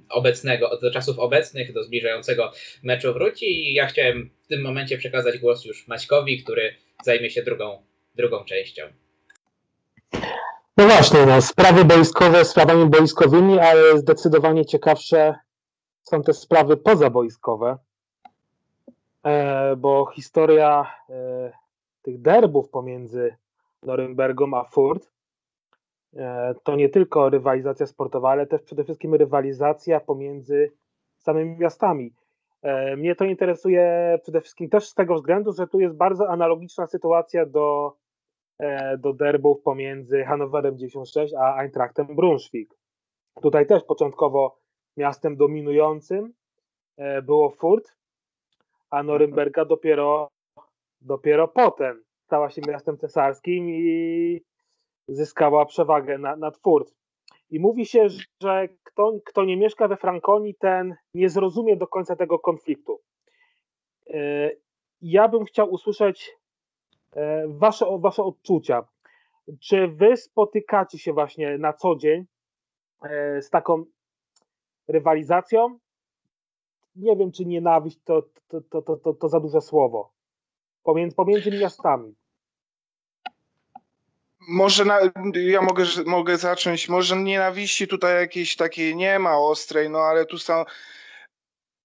[0.09, 2.51] obecnego, do czasów obecnych, do zbliżającego
[2.83, 3.45] meczu wróci.
[3.45, 7.83] I ja chciałem w tym momencie przekazać głos już Maćkowi, który zajmie się drugą,
[8.15, 8.83] drugą częścią.
[10.77, 15.35] No właśnie, no, sprawy boiskowe sprawami boiskowymi, ale zdecydowanie ciekawsze
[16.03, 17.77] są te sprawy pozaboiskowe,
[19.25, 21.51] e, bo historia e,
[22.01, 23.35] tych derbów pomiędzy
[23.83, 25.12] Norymbergą a Furt
[26.63, 30.71] to nie tylko rywalizacja sportowa, ale też przede wszystkim rywalizacja pomiędzy
[31.17, 32.13] samymi miastami.
[32.63, 36.87] E, mnie to interesuje przede wszystkim też z tego względu, że tu jest bardzo analogiczna
[36.87, 37.93] sytuacja do
[38.59, 42.75] e, do derbów pomiędzy Hannoverem 96 a Eintrachtem Brunswick.
[43.41, 44.57] Tutaj też początkowo
[44.97, 46.33] miastem dominującym
[46.97, 47.95] e, było Furt,
[48.89, 50.27] a Norymberga dopiero,
[51.01, 54.41] dopiero potem stała się miastem cesarskim i
[55.07, 56.93] zyskała przewagę na, nad Furt.
[57.49, 58.07] I mówi się,
[58.41, 63.01] że kto, kto nie mieszka we Frankonii, ten nie zrozumie do końca tego konfliktu.
[64.09, 64.51] E,
[65.01, 66.37] Ja bym chciał usłyszeć
[67.15, 68.87] e, wasze, wasze odczucia.
[69.59, 72.25] Czy wy spotykacie się właśnie na co dzień
[73.01, 73.85] e, z taką
[74.87, 75.79] rywalizacją?
[76.95, 80.11] nie wiem, czy nienawiść to, to, to, to, to, za duże słowo.
[80.83, 82.15] Pomiędzy, pomiędzy miastami.
[84.47, 84.99] Może na,
[85.33, 90.37] ja mogę, mogę zacząć, może nienawiści tutaj jakiejś takiej nie ma ostrej, no ale tu
[90.37, 90.65] są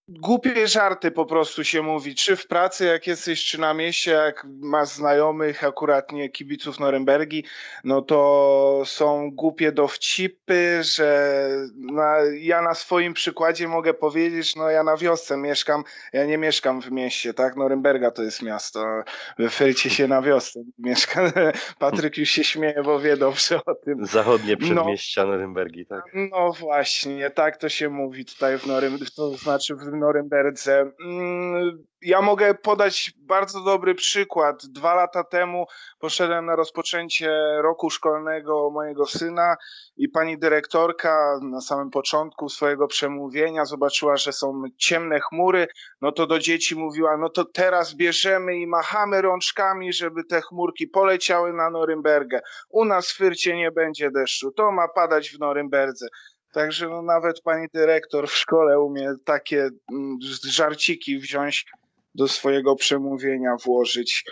[0.09, 4.47] głupie żarty po prostu się mówi, czy w pracy jak jesteś, czy na mieście, jak
[4.61, 7.45] masz znajomych, akurat nie kibiców Norymbergi,
[7.85, 14.83] no to są głupie dowcipy, że na, ja na swoim przykładzie mogę powiedzieć, no ja
[14.83, 19.03] na wiosce mieszkam, ja nie mieszkam w mieście, tak, Norymberga to jest miasto,
[19.39, 21.33] we Frycie się na wiosce mieszka,
[21.79, 24.07] Patryk już się śmieje, bo wie dobrze o tym.
[24.07, 24.67] Zachodnie no.
[24.67, 26.03] przedmieścia no, Norymbergi, tak?
[26.15, 30.93] No właśnie, tak to się mówi tutaj w Norymbergi, to znaczy w Norymberdze.
[31.05, 34.67] Mm, ja mogę podać bardzo dobry przykład.
[34.67, 35.67] Dwa lata temu
[35.99, 37.31] poszedłem na rozpoczęcie
[37.63, 39.57] roku szkolnego mojego syna
[39.97, 45.69] i pani dyrektorka na samym początku swojego przemówienia zobaczyła, że są ciemne chmury,
[46.01, 50.87] no to do dzieci mówiła, no to teraz bierzemy i machamy rączkami, żeby te chmurki
[50.87, 52.41] poleciały na Norymbergę.
[52.69, 56.07] U nas w Fyrcie nie będzie deszczu, to ma padać w Norymberdze.
[56.53, 61.67] Także no nawet pani dyrektor w szkole umie takie mm, żarciki wziąć
[62.15, 64.25] do swojego przemówienia, włożyć.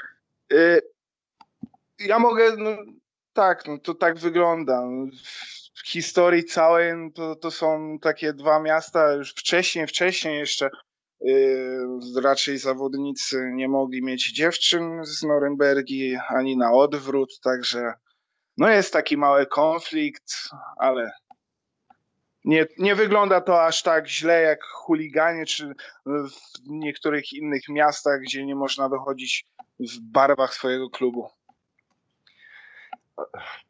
[0.53, 0.81] Y,
[1.99, 2.71] ja mogę, no,
[3.33, 4.83] tak, no, to tak wygląda.
[5.75, 10.71] W historii całej no, to, to są takie dwa miasta, już wcześniej, wcześniej jeszcze
[11.21, 11.87] yy,
[12.23, 17.93] raczej zawodnicy nie mogli mieć dziewczyn z Norymbergi, ani na odwrót, także
[18.57, 20.33] no jest taki mały konflikt,
[20.77, 21.11] ale
[22.47, 25.75] nie, nie wygląda to aż tak źle jak chuliganie, czy
[26.07, 26.31] w
[26.67, 29.47] niektórych innych miastach, gdzie nie można wychodzić
[29.81, 31.29] w barwach swojego klubu.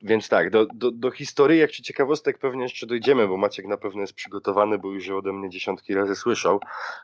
[0.03, 3.77] Więc tak, do, do, do historii, jak czy ciekawostek pewnie jeszcze dojdziemy, bo Maciek na
[3.77, 6.61] pewno jest przygotowany, bo już ode mnie dziesiątki razy słyszał.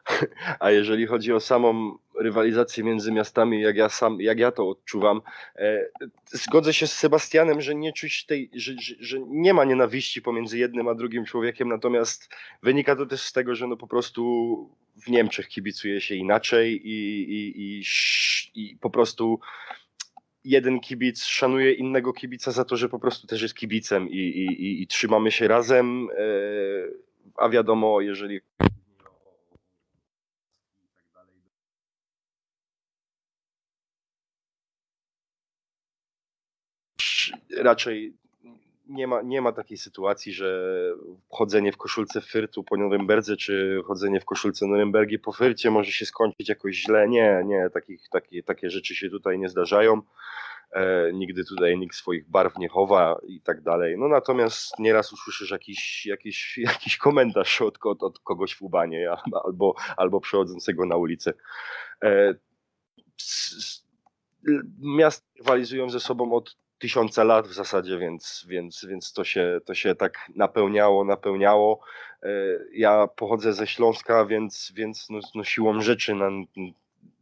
[0.61, 5.21] A jeżeli chodzi o samą rywalizację między miastami, jak ja sam, jak ja to odczuwam,
[5.57, 5.87] e,
[6.27, 10.59] zgodzę się z Sebastianem, że nie czuć tej, że, że, że, nie ma nienawiści pomiędzy
[10.59, 14.71] jednym a drugim człowiekiem, natomiast wynika to też z tego, że no po prostu
[15.07, 17.83] w Niemczech kibicuje się inaczej i, i, i,
[18.55, 19.41] i po prostu
[20.45, 24.47] jeden kibic szanuje innego kibica za to, że po prostu też jest kibicem i, i,
[24.47, 26.25] i, i trzymamy się razem, e,
[27.37, 28.41] a wiadomo, jeżeli
[37.57, 38.22] raczej
[38.93, 40.79] nie ma, nie ma takiej sytuacji, że
[41.31, 46.07] chodzenie w koszulce Fyrtu po Norymberdze, czy chodzenie w koszulce Norymbergi po Fyrcie może się
[46.07, 47.09] skończyć jakoś źle.
[47.09, 50.03] Nie, nie, takich, takie, takie rzeczy się tutaj nie zdarzają.
[50.73, 53.99] E, nigdy tutaj nikt swoich barw nie chowa i tak dalej.
[53.99, 59.11] No natomiast nieraz usłyszysz jakiś, jakiś, jakiś komentarz od, od, kogoś w Ubanie
[59.45, 61.33] albo, albo przechodzącego na ulicę.
[62.05, 62.35] E,
[64.79, 69.75] miasta rywalizują ze sobą od tysiąca lat w zasadzie, więc, więc, więc to, się, to
[69.75, 71.81] się tak napełniało, napełniało.
[72.23, 72.29] E,
[72.73, 76.31] ja pochodzę ze Śląska, więc, więc no, no siłą rzeczy na,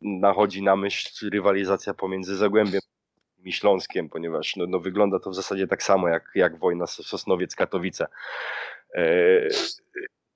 [0.02, 2.80] nachodzi na myśl rywalizacja pomiędzy Zagłębiem
[3.44, 8.06] i Śląskiem, ponieważ no, no wygląda to w zasadzie tak samo jak, jak wojna Sosnowiec-Katowice.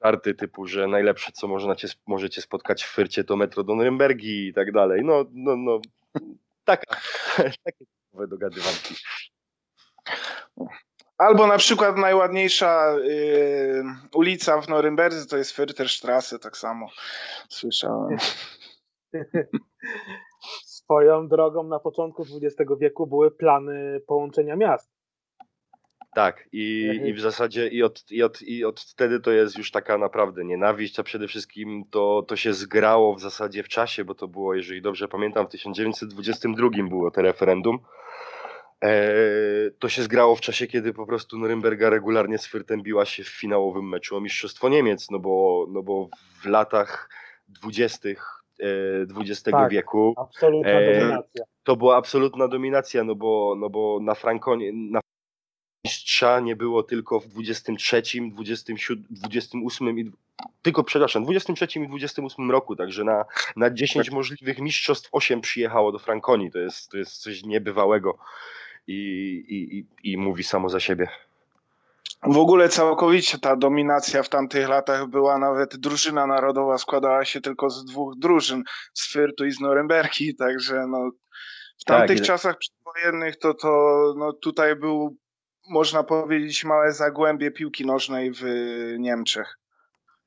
[0.00, 4.48] Karty typu, że najlepsze co można cię, możecie spotkać w Fyrcie to metro do Norymbergi
[4.48, 5.04] i tak dalej.
[5.04, 5.80] No, no, no
[6.64, 6.96] taka,
[7.64, 8.94] takie nowe dogadywanki.
[11.18, 16.88] Albo na przykład najładniejsza y, ulica w Norymberdze to jest Fürterstrasse, tak samo
[17.48, 18.16] słyszałem.
[20.64, 24.93] Swoją drogą na początku XX wieku były plany połączenia miast.
[26.14, 29.70] Tak, i, i w zasadzie i od, i, od, i od wtedy to jest już
[29.70, 34.14] taka naprawdę nienawiść, a przede wszystkim to, to się zgrało w zasadzie w czasie, bo
[34.14, 37.78] to było, jeżeli dobrze pamiętam, w 1922 było to referendum.
[38.84, 39.04] E,
[39.78, 43.28] to się zgrało w czasie, kiedy po prostu Norymberga regularnie z Fürtem biła się w
[43.28, 46.08] finałowym meczu o Mistrzostwo Niemiec, no bo, no bo
[46.42, 47.08] w latach
[47.48, 48.44] dwudziestych
[49.16, 50.14] XX tak, wieku.
[50.16, 51.44] Absolutna e, dominacja.
[51.62, 55.00] To była absolutna dominacja, no bo, no bo na Frankonie, na
[55.84, 60.12] mistrza nie było tylko w 23, 27, 28 i
[60.62, 63.24] tylko, przepraszam, 23 i 28 roku, także na,
[63.56, 64.14] na 10 tak.
[64.14, 66.50] możliwych mistrzostw 8 przyjechało do Frankoni.
[66.50, 68.18] To jest, to jest coś niebywałego
[68.86, 68.94] i,
[69.48, 71.08] i, i, i mówi samo za siebie.
[72.22, 77.70] W ogóle całkowicie ta dominacja w tamtych latach była, nawet drużyna narodowa składała się tylko
[77.70, 81.10] z dwóch drużyn, z Fyrtu i z Norymbergi, także no,
[81.78, 83.68] w tamtych tak, czasach przedwojennych to, to
[84.16, 85.16] no, tutaj był,
[85.68, 88.42] można powiedzieć, małe zagłębie piłki nożnej w
[88.98, 89.58] Niemczech.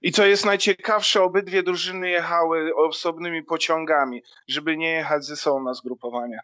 [0.02, 5.73] I co jest najciekawsze, obydwie drużyny jechały osobnymi pociągami, żeby nie jechać ze sobą na
[5.73, 6.39] zgrupowania.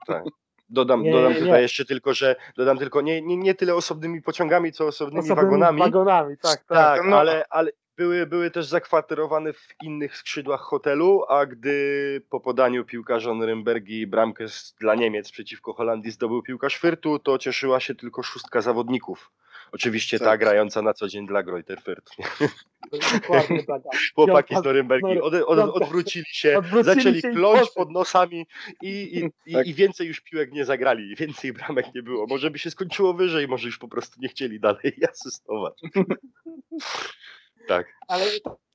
[0.70, 1.62] Dodam, Nie, dodam nie, tutaj nie.
[1.62, 5.80] jeszcze tylko, że dodam tylko nie, nie, nie tyle osobnymi pociągami, co osobnymi, Osobnymi wagonami.
[5.80, 6.68] wagonami, tak, tak.
[6.68, 7.20] Tak, No.
[7.20, 13.34] ale, ale były, były też zakwaterowane w innych skrzydłach hotelu, a gdy po podaniu piłkarza
[13.34, 14.46] Norymbergi bramkę
[14.80, 19.32] dla Niemiec przeciwko Holandii zdobył piłkarz Fyrtu, to cieszyła się tylko szóstka zawodników.
[19.72, 20.40] Oczywiście ta Tak.
[20.40, 22.40] grająca na co dzień dla Greuther Fürth.
[22.92, 23.82] Dokładnie tak.
[24.16, 28.48] Chłopaki z Norymbergi od, od, odwrócili się, odwrócili zaczęli się kląć pod nosami
[28.82, 29.68] i, i, i, Tak.
[29.68, 32.26] i więcej już piłek nie zagrali, więcej bramek nie było.
[32.28, 35.82] Może by się skończyło wyżej, może już po prostu nie chcieli dalej asystować.
[37.68, 37.88] Tak.
[38.08, 38.26] Ale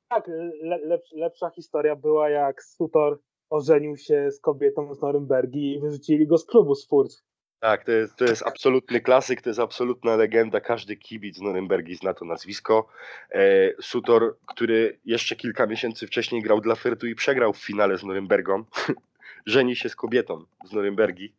[0.08, 0.28] tak,
[0.62, 3.18] le, lepsza, historia była jak Sutor
[3.50, 7.12] ożenił się z kobietą z Norymbergi i wyrzucili go z klubu z Furt.
[7.60, 10.60] Tak, to jest, to jest absolutny klasyk, to jest absolutna legenda.
[10.60, 12.88] Każdy kibic z Norymbergi zna to nazwisko.
[13.30, 18.04] E, Sutor, który jeszcze kilka miesięcy wcześniej grał dla Fyrtu i przegrał w finale z
[18.04, 18.64] Norymbergą,
[19.46, 21.32] żeni się z kobietą z Norymbergi.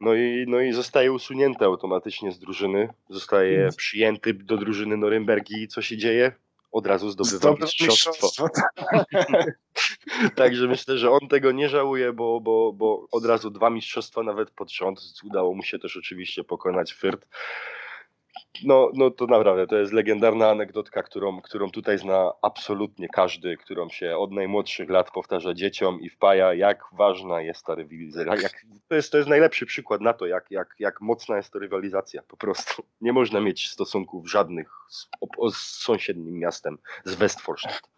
[0.00, 2.88] No i, no i zostaje usunięty automatycznie z drużyny.
[3.08, 5.62] Zostaje przyjęty do drużyny Norymbergi.
[5.62, 6.32] I co się dzieje?
[6.72, 8.10] Od razu zdobywa Zdobył mistrzostwo.
[8.10, 8.48] mistrzostwo.
[10.36, 14.50] Także myślę, że on tego nie żałuje, bo, bo, bo od razu dwa mistrzostwa nawet
[14.50, 15.00] pod rząd.
[15.24, 17.26] Udało mu się też oczywiście pokonać Fyrt.
[18.64, 23.88] No, no to naprawdę, to jest legendarna anegdotka, którą, którą tutaj zna absolutnie każdy, którą
[23.88, 28.48] się od najmłodszych lat powtarza dzieciom i wpaja, jak ważna jest ta rywalizacja.
[28.88, 32.22] To, jest, to jest najlepszy przykład na to, jak, jak, jak mocna jest to rywalizacja.
[32.22, 35.08] Po prostu nie można mieć stosunków żadnych z,
[35.52, 37.90] z sąsiednim miastem, z Westforstadt.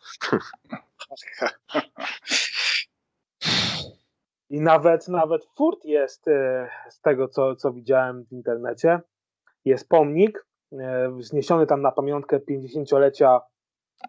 [4.50, 9.00] I nawet, nawet Furt jest, e, z tego co, co widziałem w internecie,
[9.64, 13.40] jest pomnik e, wzniesiony tam na pamiątkę 50-lecia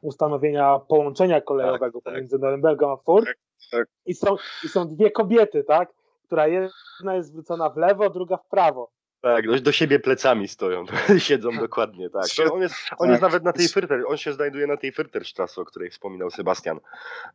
[0.01, 2.13] ustanowienia połączenia kolejowego Tak, tak.
[2.13, 3.25] pomiędzy Norymbergą a Furt.
[3.25, 3.37] Tak,
[3.71, 3.87] tak.
[4.05, 5.93] I, są, I są dwie kobiety, tak?
[6.25, 8.91] Która jedna jest zwrócona w lewo, druga w prawo.
[9.23, 10.85] Tak, do, do siebie plecami stoją,
[11.17, 12.23] siedzą dokładnie, tak.
[12.51, 13.31] On jest, on jest Tak.
[13.31, 16.79] nawet na tej Fyrter, on się znajduje na tej Fyrterstrasse, o której wspominał Sebastian.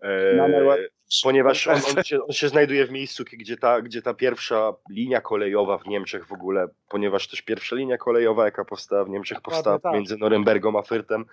[0.01, 0.77] E, Na najła-
[1.23, 5.21] ponieważ on, on, się, on się znajduje w miejscu, gdzie ta, gdzie ta pierwsza linia
[5.21, 9.79] kolejowa w Niemczech w ogóle, ponieważ też pierwsza linia kolejowa, jaka powstała w Niemczech, powstała
[9.79, 9.93] tak.
[9.93, 11.25] między Norymbergą a Fyrtem,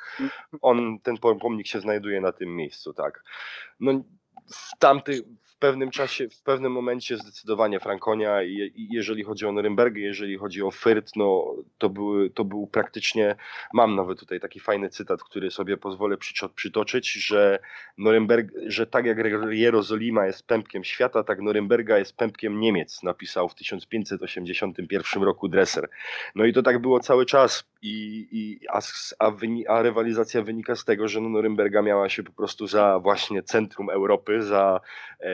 [0.61, 3.23] on, ten pom- pomnik się znajduje na tym miejscu, tak.
[3.79, 3.91] No,
[4.47, 9.51] w tamty, w pewnym czasie, w pewnym momencie zdecydowanie Frankonia i, i jeżeli chodzi o
[9.51, 13.35] Norymbergę, jeżeli chodzi o Fyrt, no to, były, to był praktycznie,
[13.73, 16.17] mam nawet tutaj taki fajny cytat, który sobie pozwolę
[16.55, 17.59] przytoczyć, że
[17.97, 19.17] Norymberg, że tak jak
[19.49, 25.89] Jerozolima jest pępkiem świata, tak Norymberga jest pępkiem Niemiec, napisał w 1581 roku Dresser.
[26.35, 28.79] No i to tak było cały czas i, i a,
[29.19, 32.99] a, wyni, a rywalizacja wynika z tego, że no Norymberga miała się po prostu za
[32.99, 34.81] właśnie centrum Europy, za
[35.19, 35.29] e,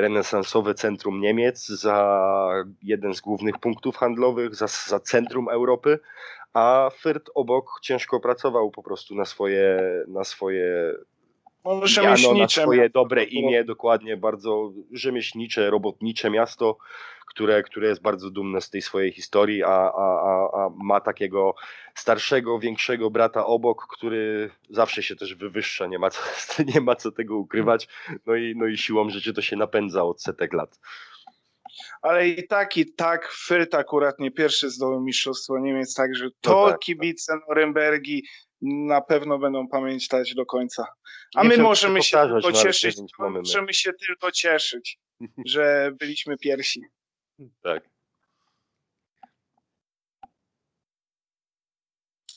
[0.00, 5.98] renesansowe centrum Niemiec, za jeden z głównych punktów handlowych, za, za centrum Europy,
[6.52, 10.94] a Fyrt obok ciężko pracował po prostu na swoje, na swoje
[11.64, 16.78] Miano, na swoje dobre imię, dokładnie, bardzo rzemieślnicze, robotnicze miasto,
[17.26, 21.54] które, które jest bardzo dumne z tej swojej historii, a, a, a, a ma takiego
[21.94, 26.20] starszego, większego brata obok, który zawsze się też wywyższa, nie ma co,
[26.74, 27.88] nie ma co tego ukrywać,
[28.26, 30.80] no i, no i siłą rzeczy to się napędza od setek lat.
[32.02, 36.70] Ale i tak, i tak Fyrt akurat nie pierwszy zdobył Mistrzostwo Niemiec, także to No
[36.70, 36.78] tak.
[36.78, 38.24] kibice Norymbergi
[38.62, 40.86] na pewno będą pamiętać do końca.
[41.34, 44.98] A Nie my możemy się tylko cieszyć, możemy się tylko cieszyć,
[45.46, 46.80] że byliśmy pierwsi.
[47.62, 47.88] Tak.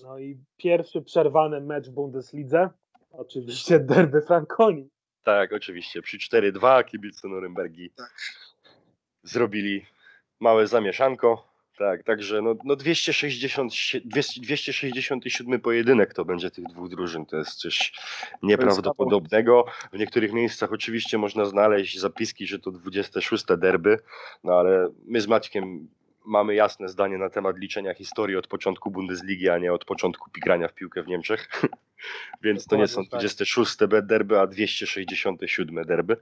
[0.04, 2.70] No i pierwszy przerwany mecz w Bundeslidze,
[3.12, 4.90] oczywiście derby Frankonii.
[5.24, 6.02] Tak, oczywiście.
[6.02, 8.16] Przy 4-2 kibice Norymbergi Tak.
[9.24, 9.86] zrobili
[10.40, 11.57] małe zamieszanko.
[11.78, 13.74] Tak, także no, no 260,
[14.06, 17.26] 200, 267 pojedynek to będzie tych dwóch drużyn.
[17.26, 17.94] To jest coś
[18.44, 19.66] nieprawdopodobnego.
[19.94, 24.00] W niektórych miejscach oczywiście można znaleźć zapiski, że to 26 derby,
[24.44, 25.88] no ale my z Maćkiem
[26.26, 30.68] mamy jasne zdanie na temat liczenia historii od początku Bundesligi, a nie od początku pigrania
[30.68, 31.50] w piłkę w Niemczech.
[32.44, 33.36] Więc to nie są Dokładnie tak.
[33.38, 36.18] 26 derby, a 267 derby.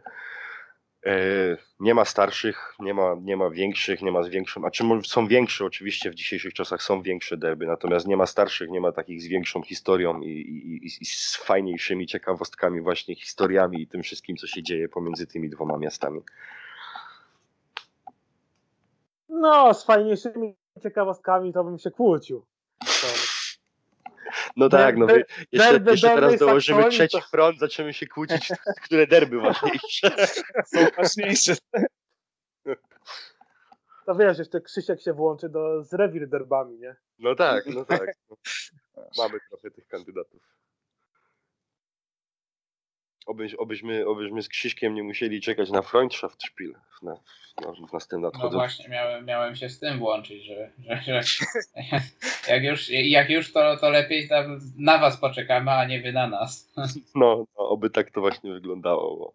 [1.05, 4.83] E, Nie ma starszych, nie ma, nie ma większych, nie ma z większą, a czy
[4.83, 8.81] może są większe, oczywiście w dzisiejszych czasach są większe derby, natomiast nie ma starszych, nie
[8.81, 14.03] ma takich z większą historią i, i, i z fajniejszymi ciekawostkami, właśnie historiami i tym
[14.03, 16.21] wszystkim, co się dzieje pomiędzy tymi dwoma miastami.
[19.29, 22.45] No, z fajniejszymi ciekawostkami to bym się kłócił.
[22.79, 23.07] To,
[24.55, 25.07] No tak, no
[25.51, 28.51] jeszcze, derby jeszcze teraz Dolnej dołożymy Saksonii trzeci to- front, zaczniemy się kłócić,
[28.85, 30.27] które derby ważniejsze.
[30.73, 31.55] Są ważniejsze.
[34.05, 36.95] To wiesz, jeszcze Krzysiek się włączy do, z rewir derbami, nie?
[37.19, 38.15] No tak, no tak.
[38.29, 38.37] No.
[39.17, 40.41] Mamy trochę tych kandydatów.
[43.25, 47.15] Obyś, obyśmy, obyśmy z Krzyśkiem nie musieli czekać na Freundschaftsspiel w, na,
[47.89, 51.21] w, następnym No właśnie, miałem, miałem się z tym włączyć, że, że, że
[52.53, 56.27] jak już, jak już to, to lepiej tam na was poczekamy, a nie wy na
[56.27, 56.71] nas.
[57.15, 59.33] No, no, oby tak to właśnie wyglądało, bo,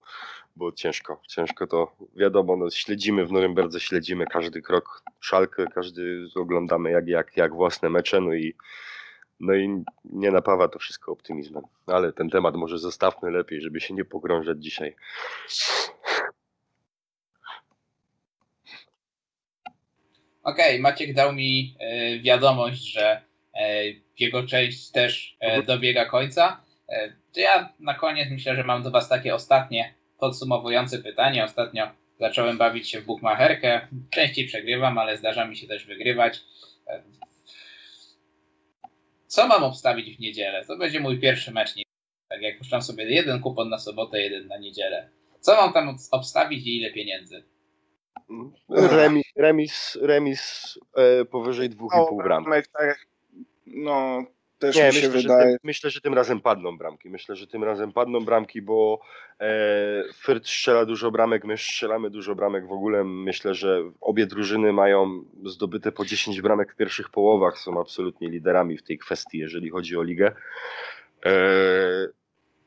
[0.57, 6.91] bo ciężko, ciężko to wiadomo, no, śledzimy w Norymberdze, śledzimy każdy krok szalkę, każdy oglądamy
[6.91, 8.55] jak, jak, jak własne mecze, no i,
[9.41, 11.63] no i nie napawa to wszystko optymizmem.
[11.87, 14.97] Ale ten temat może zostawmy lepiej, żeby się nie pogrążać dzisiaj.
[20.43, 23.23] Okej, Maciek dał mi e, wiadomość, że
[23.55, 23.83] e,
[24.19, 25.67] jego część też e, Mhm.
[25.67, 26.61] dobiega końca.
[27.35, 31.45] To ja na koniec myślę, że mam do Was takie ostatnie podsumowujące pytanie.
[31.45, 33.89] Ostatnio zacząłem bawić się w bukmacherkę.
[34.11, 36.41] Częściej przegrywam, ale zdarza mi się też wygrywać.
[39.31, 40.65] Co mam obstawić w niedzielę?
[40.65, 41.75] To będzie mój pierwszy mecz.
[42.29, 45.11] Tak jak puszczam sobie jeden kupon na sobotę, jeden na niedzielę.
[45.41, 47.45] Co mam tam obstawić i ile pieniędzy?
[48.69, 52.45] Remis, remis, remis e, powyżej 2,5 bram.
[52.45, 53.07] Bramek, tak,
[53.67, 54.25] no,
[54.61, 55.51] też Nie, mi się myślę że, wydaje.
[55.51, 57.11] tym, myślę, że tym razem padną bramki.
[57.11, 59.01] Myślę, że tym razem padną bramki, bo
[59.41, 63.05] e, Fürth strzela dużo bramek, my strzelamy dużo bramek w ogóle.
[63.05, 67.59] Myślę, że obie drużyny mają zdobyte po 10 bramek w pierwszych połowach.
[67.59, 70.33] Są absolutnie liderami w tej kwestii, jeżeli chodzi o ligę.
[71.27, 71.33] E,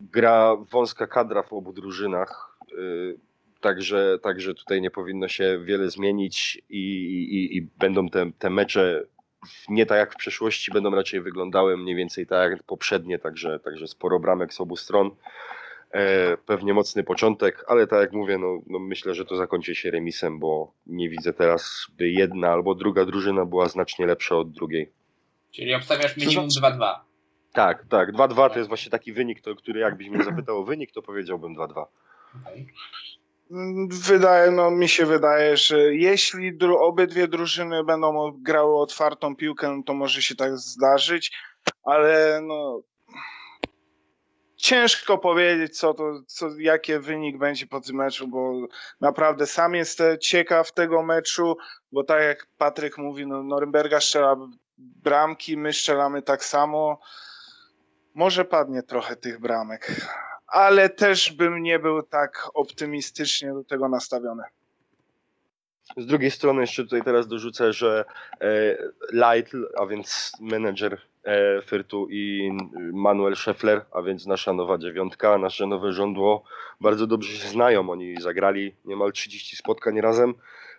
[0.02, 2.58] gra wąska kadra w obu drużynach.
[2.72, 6.80] E, Także, także tutaj nie powinno się wiele zmienić i,
[7.32, 9.04] i, i będą te, te mecze
[9.70, 13.88] nie tak jak w przeszłości, będą raczej wyglądały mniej więcej tak jak poprzednie, także, także
[13.88, 15.12] sporo bramek z obu stron.
[15.92, 19.92] E, pewnie mocny początek, ale tak jak mówię, no, no myślę, że to zakończy się
[19.92, 24.92] remisem, bo nie widzę teraz, by jedna albo druga drużyna była znacznie lepsza od drugiej.
[25.52, 26.96] Czyli obstawiasz minimum 2-2.
[27.54, 30.92] Tak, tak, 2-2 to jest właśnie taki wynik, to, który jakbyś mnie zapytał o wynik,
[30.92, 31.86] to powiedziałbym 2-2.
[32.42, 32.68] Okej.
[33.90, 39.84] Wydaje, no mi się wydaje, że jeśli dru- obydwie drużyny będą grały otwartą piłkę, no
[39.84, 41.32] to może się tak zdarzyć,
[41.84, 42.82] ale no
[44.56, 48.68] ciężko powiedzieć, co to, co, jaki wynik będzie po tym meczu, bo
[49.02, 51.58] naprawdę sam jestem ciekaw tego meczu,
[51.92, 54.36] bo tak jak Patryk mówi, no Norymberga strzela
[54.78, 57.00] bramki, my strzelamy tak samo.
[58.14, 59.92] Może padnie trochę tych bramek,
[60.54, 64.44] ale też bym nie był tak optymistycznie do tego nastawiony.
[65.98, 68.06] Z drugiej strony jeszcze tutaj teraz dorzucę, że
[68.42, 68.78] e,
[69.12, 72.52] Leitl, a więc menedżer e, Fyrtu i
[72.94, 76.44] Manuel Scheffler, a więc nasza nowa dziewiątka, nasze nowe żądło,
[76.82, 77.90] bardzo dobrze się znają.
[77.90, 80.34] Oni zagrali niemal 30 spotkań razem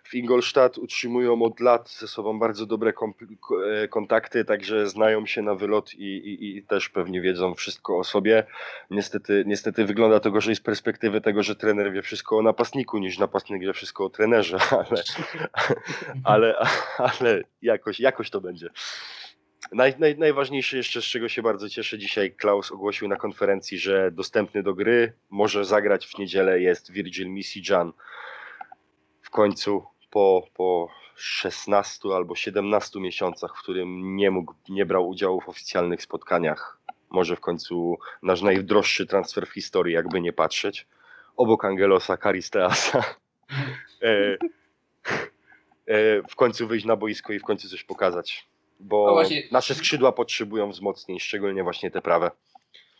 [0.05, 5.55] w Ingolstadt, utrzymują od lat ze sobą bardzo dobre e, kontakty, także znają się na
[5.55, 8.43] wylot i, i, i też pewnie wiedzą wszystko o sobie.
[8.89, 13.17] Niestety, niestety wygląda to gorzej z perspektywy tego, że trener wie wszystko o napastniku, niż
[13.17, 15.03] napastnik wie wszystko o trenerze, ale,
[16.23, 16.55] ale,
[16.97, 18.69] ale jakoś, jakoś to będzie.
[19.71, 24.11] Naj, naj, najważniejsze jeszcze, z czego się bardzo cieszę, dzisiaj Klaus ogłosił na konferencji, że
[24.11, 27.91] dostępny do gry może zagrać w niedzielę jest Virgil Misijan.
[29.21, 35.41] W końcu po, po 16 albo 17 miesiącach, w którym nie mógł, nie brał udziału
[35.41, 40.87] w oficjalnych spotkaniach, może w końcu nasz najdroższy transfer w historii, jakby nie patrzeć,
[41.37, 43.03] obok Angelosa Karisteasa.
[44.01, 44.37] E,
[45.87, 48.47] e, w końcu wyjść na boisko i w końcu coś pokazać.
[48.79, 52.31] Bo No właśnie- nasze skrzydła potrzebują wzmocnień, szczególnie właśnie te prawe.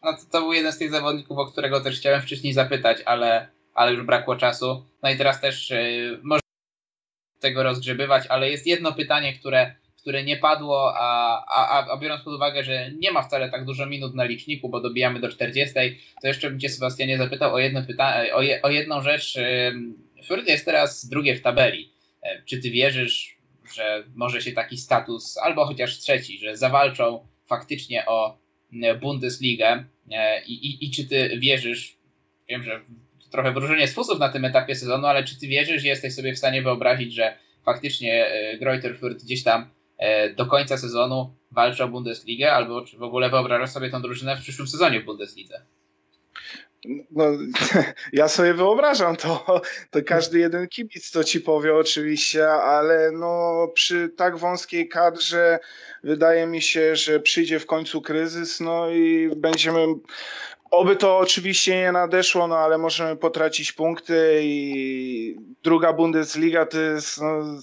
[0.03, 3.47] No to, to był jeden z tych zawodników, o którego też chciałem wcześniej zapytać, ale,
[3.73, 4.85] ale już brakło czasu.
[5.03, 6.44] No i teraz też yy, może
[7.47, 12.33] tego rozgrzebywać, ale jest jedno pytanie, które, które nie padło, a, a, a, biorąc pod
[12.33, 15.75] uwagę, że nie ma wcale tak dużo minut na liczniku, bo dobijamy do 40,
[16.21, 19.37] to jeszcze bym Cię Sebastianie zapytał o, jedno pyta- o, je, o jedną rzecz.
[20.29, 21.91] Fürth jest teraz drugie w tabeli.
[22.23, 23.37] Yy, Czy Ty wierzysz,
[23.75, 28.37] że może się taki status, albo chociaż trzeci, że zawalczą faktycznie o
[28.83, 31.97] e, Bundesligę E, i, i, i czy ty wierzysz,
[32.49, 32.81] wiem, że
[33.35, 36.33] trochę wróżenie z fusów na tym etapie sezonu, ale czy ty wierzysz, że jesteś sobie
[36.33, 41.83] w stanie wyobrazić, że faktycznie e, Greuther Fürth gdzieś tam e, do końca sezonu walczy
[41.83, 45.65] o Bundesligę, albo czy w ogóle wyobrażasz sobie tą drużynę w przyszłym sezonie w Bundeslidze?
[47.11, 47.25] No,
[48.13, 49.61] ja sobie wyobrażam to,
[49.91, 55.59] to każdy jeden kibic to ci powie oczywiście, ale no przy tak wąskiej kadrze
[56.03, 59.85] wydaje mi się, że przyjdzie w końcu kryzys, no i będziemy
[60.75, 67.21] Oby to oczywiście nie nadeszło, no ale możemy potracić punkty i druga Bundesliga to jest
[67.21, 67.61] no,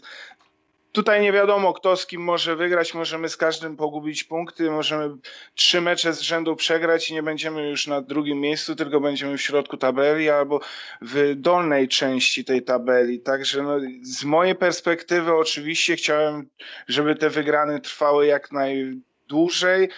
[0.93, 2.95] tutaj nie wiadomo, kto z kim może wygrać.
[2.95, 5.17] Możemy z każdym pogubić punkty, możemy
[5.55, 9.43] trzy mecze z rzędu przegrać i nie będziemy już na drugim miejscu, tylko będziemy w
[9.43, 10.61] środku tabeli albo
[11.03, 13.21] w dolnej części tej tabeli.
[13.21, 16.49] Także no, z mojej perspektywy, oczywiście chciałem,
[16.89, 19.89] żeby te wygrane trwały jak najdłużej.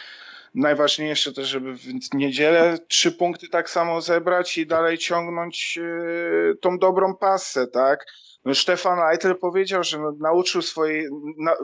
[0.55, 6.79] Najważniejsze to, żeby w niedzielę trzy punkty tak samo zebrać i dalej ciągnąć yy, tą
[6.79, 8.07] dobrą pasę, tak?
[8.45, 11.09] No Stefan Eitel powiedział, że no, nauczył swojej.
[11.39, 11.55] Na,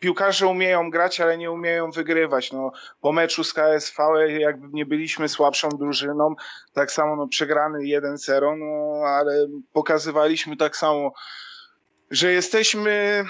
[0.00, 2.52] piłkarze umieją grać, ale nie umieją wygrywać.
[2.52, 4.02] No, po meczu z KSV,
[4.38, 6.34] jakby nie byliśmy słabszą drużyną,
[6.72, 11.12] tak samo no, przegrany 1-0, no, ale pokazywaliśmy tak samo,
[12.10, 13.24] że jesteśmy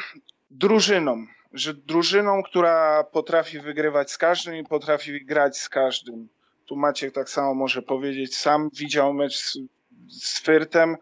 [0.51, 6.28] drużyną, że drużyną, która potrafi wygrywać z każdym i potrafi grać z każdym.
[6.66, 9.59] Tu Maciek tak samo może powiedzieć, sam widział mecz z,
[10.09, 10.97] z Fyrtem,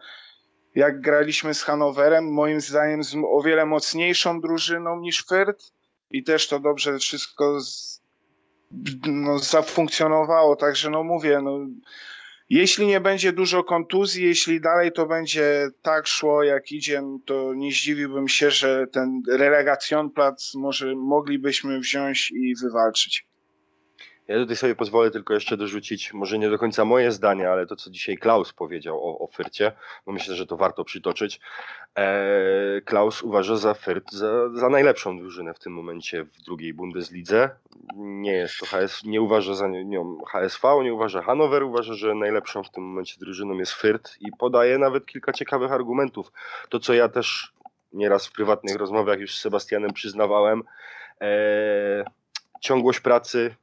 [0.75, 5.71] jak graliśmy z Hanowerem, moim zdaniem z o wiele mocniejszą drużyną niż Fürth
[6.11, 8.01] i też to dobrze wszystko z,
[9.07, 11.59] no, zafunkcjonowało, także no mówię, no,
[12.49, 17.71] jeśli nie będzie dużo kontuzji, jeśli dalej to będzie tak szło jak idzie, to nie
[17.71, 23.27] zdziwiłbym się, że ten relegacjon plac może moglibyśmy wziąć i wywalczyć.
[24.27, 27.75] Ja tutaj sobie pozwolę tylko jeszcze dorzucić, może nie do końca moje zdanie, ale to,
[27.75, 29.71] co dzisiaj Klaus powiedział o, o Fyrcie,
[30.05, 31.39] bo myślę, że to warto przytoczyć.
[31.95, 37.49] Eee, Klaus uważa za Fyrt za, za najlepszą drużynę w tym momencie w drugiej Bundeslidze.
[37.95, 42.63] Nie jest to HS, nie uważa za nią HSV, nie uważa Hanower, uważa, że najlepszą
[42.63, 46.31] w tym momencie drużyną jest Fyrt i podaje nawet kilka ciekawych argumentów.
[46.69, 47.53] To, co ja też
[47.93, 50.63] nieraz w prywatnych rozmowach już z Sebastianem przyznawałem,
[51.19, 52.03] eee,
[52.61, 53.55] ciągłość pracy,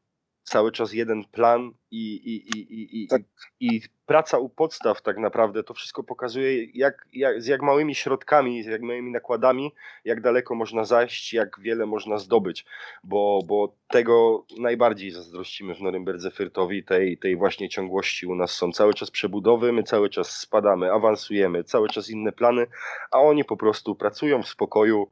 [0.44, 3.22] cały czas jeden plan i, i, i, i, tak.
[3.60, 8.62] i, praca u podstaw tak naprawdę to wszystko pokazuje jak, jak, z jak małymi środkami,
[8.62, 9.72] z jak małymi nakładami,
[10.04, 12.64] jak daleko można zajść, jak wiele można zdobyć,
[13.04, 18.72] bo, bo tego najbardziej zazdrościmy w Norymberdze Fyrtowi, tej, tej właśnie ciągłości u nas są
[18.72, 22.66] cały czas przebudowy, my cały czas spadamy, awansujemy, cały czas inne plany,
[23.10, 25.10] a oni po prostu pracują w spokoju,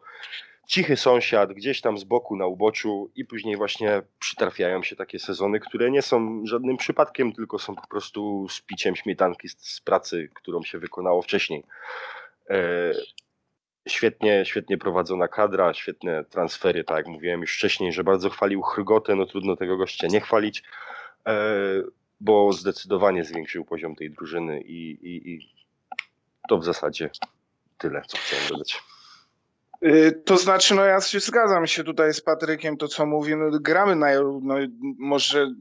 [0.70, 5.60] cichy sąsiad gdzieś tam z boku na uboczu i później właśnie przytrafiają się takie sezony,
[5.60, 10.30] które nie są żadnym przypadkiem, tylko są po prostu z piciem śmietanki z, z pracy,
[10.34, 11.64] którą się wykonało wcześniej.
[12.50, 12.92] E,
[13.88, 19.14] świetnie, świetnie prowadzona kadra, świetne transfery, tak jak mówiłem już wcześniej, że bardzo chwalił Chrgotę,
[19.14, 20.62] no trudno tego gościa nie chwalić,
[21.26, 21.34] e,
[22.20, 25.54] bo zdecydowanie zwiększył poziom tej drużyny i, i, i
[26.48, 27.10] to w zasadzie
[27.78, 28.82] tyle, co chciałem dodać.
[29.86, 33.58] Y, to znaczy, no ja się zgadzam się tutaj z Patrykiem, to co mówi, no,
[33.60, 34.54] gramy naj, no,
[34.98, 35.54] może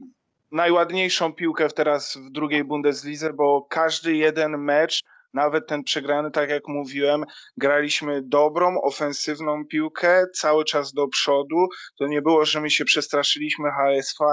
[0.52, 5.02] najładniejszą piłkę teraz w drugiej Bundeslidze, bo każdy jeden mecz,
[5.34, 7.24] nawet ten przegrany, tak jak mówiłem,
[7.56, 11.68] graliśmy dobrą, ofensywną piłkę, cały czas do przodu.
[11.98, 14.24] To nie było, że my się przestraszyliśmy HSV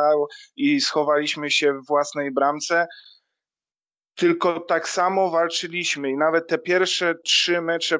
[0.55, 2.87] i schowaliśmy się w własnej bramce
[4.17, 7.97] tylko tak samo walczyliśmy i nawet te pierwsze trzy mecze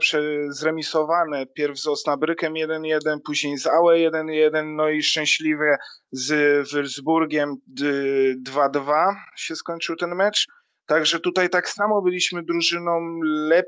[0.50, 5.78] zremisowane, pierw z Osnabrykiem 1-1, później z Aue 1-1, no i szczęśliwie
[6.12, 6.32] z
[6.70, 7.54] Würzburgiem
[8.48, 10.48] 2-2 się skończył ten mecz.
[10.86, 13.66] Także tutaj tak samo byliśmy drużyną lep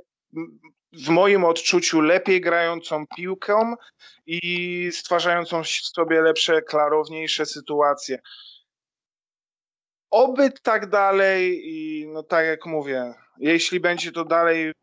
[0.94, 3.74] w moim odczuciu lepiej grającą piłką
[4.26, 8.20] i stwarzającą sobie lepsze, klarowniejsze sytuacje.
[10.12, 14.74] Oby tak dalej i no tak jak mówię, jeśli będzie to dalej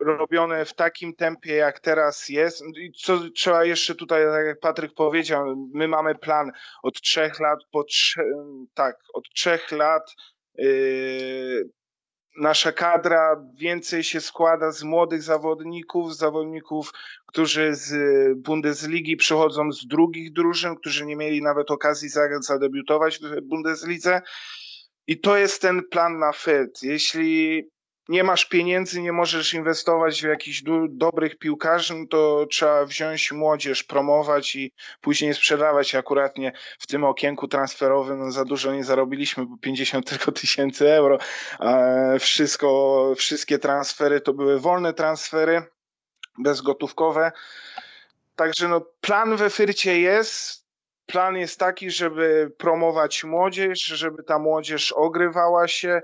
[0.00, 2.62] robione w takim tempie, jak teraz jest.
[3.02, 6.52] Co trzeba jeszcze tutaj, tak jak Patryk powiedział, my mamy plan
[6.82, 8.22] od trzech lat, po trze
[8.74, 10.14] tak, od trzech lat
[10.54, 11.70] yy,
[12.38, 16.92] nasza kadra więcej się składa z młodych zawodników, zawodników,
[17.26, 17.94] którzy z
[18.38, 22.08] Bundesligi przychodzą z drugich drużyn, którzy nie mieli nawet okazji
[22.40, 24.22] zadebiutować w Bundeslidze.
[25.08, 26.82] I to jest ten plan na FED.
[26.82, 27.64] Jeśli
[28.08, 33.32] nie masz pieniędzy, nie możesz inwestować w jakichś do, dobrych piłkarzy, no to trzeba wziąć
[33.32, 35.94] młodzież, promować i później sprzedawać.
[35.94, 41.18] Akuratnie w tym okienku transferowym no za dużo nie zarobiliśmy, bo 50 tylko tysięcy euro.
[42.20, 45.62] Wszystko, wszystkie transfery to były wolne transfery,
[46.38, 47.32] bezgotówkowe.
[48.36, 50.67] Także no, plan we Fyrcie jest,
[51.08, 56.00] plan jest taki, żeby promować młodzież, żeby ta młodzież ogrywała się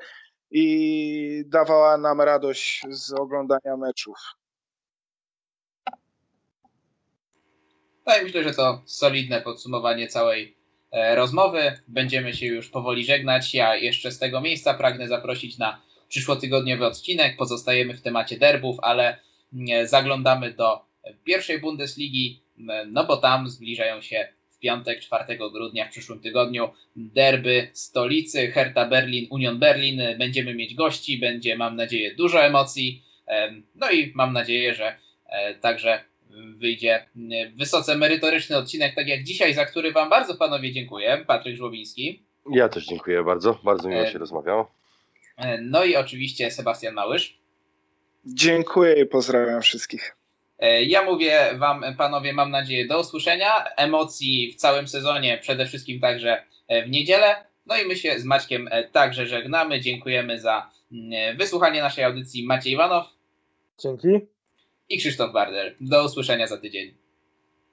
[0.50, 4.16] i dawała nam radość z oglądania meczów.
[8.06, 10.56] No i myślę, że to solidne podsumowanie całej
[10.90, 11.80] e, rozmowy.
[11.88, 13.54] Będziemy się już powoli żegnać.
[13.54, 17.36] Ja jeszcze z tego miejsca pragnę zaprosić na przyszłotygodniowy odcinek.
[17.36, 19.20] Pozostajemy w temacie derbów, ale
[19.52, 20.84] mm, zaglądamy do
[21.24, 22.42] pierwszej Bundesligi,
[22.86, 24.28] no bo tam zbliżają się
[24.64, 30.02] piątek 4 grudnia w przyszłym tygodniu derby stolicy Hertha Berlin, Union Berlin.
[30.18, 33.02] Będziemy mieć gości, będzie mam nadzieję dużo emocji.
[33.26, 34.96] Em, No i mam nadzieję, że
[35.26, 36.04] e, także
[36.56, 37.06] wyjdzie
[37.56, 41.24] wysoce merytoryczny odcinek, tak jak dzisiaj, za który Wam bardzo panowie dziękuję.
[41.26, 42.22] Patryk Żłobiński.
[42.52, 43.58] Ja też dziękuję bardzo.
[43.64, 44.74] Bardzo miło E, się rozmawiało.
[45.36, 47.38] E, No i oczywiście Sebastian Małysz.
[48.26, 50.16] Dziękuję i pozdrawiam wszystkich.
[50.58, 53.64] E, Ja mówię Wam, panowie, mam nadzieję, do usłyszenia.
[53.76, 57.36] Emocji w całym sezonie, przede wszystkim także e, w niedzielę.
[57.66, 59.80] No i my się z Maćkiem e, także żegnamy.
[59.80, 62.46] Dziękujemy za mm, wysłuchanie naszej audycji.
[62.46, 63.06] Maciej Iwanow
[63.82, 64.08] Dzięki.
[64.88, 65.74] i Krzysztof Bardel.
[65.80, 66.94] Do usłyszenia za tydzień.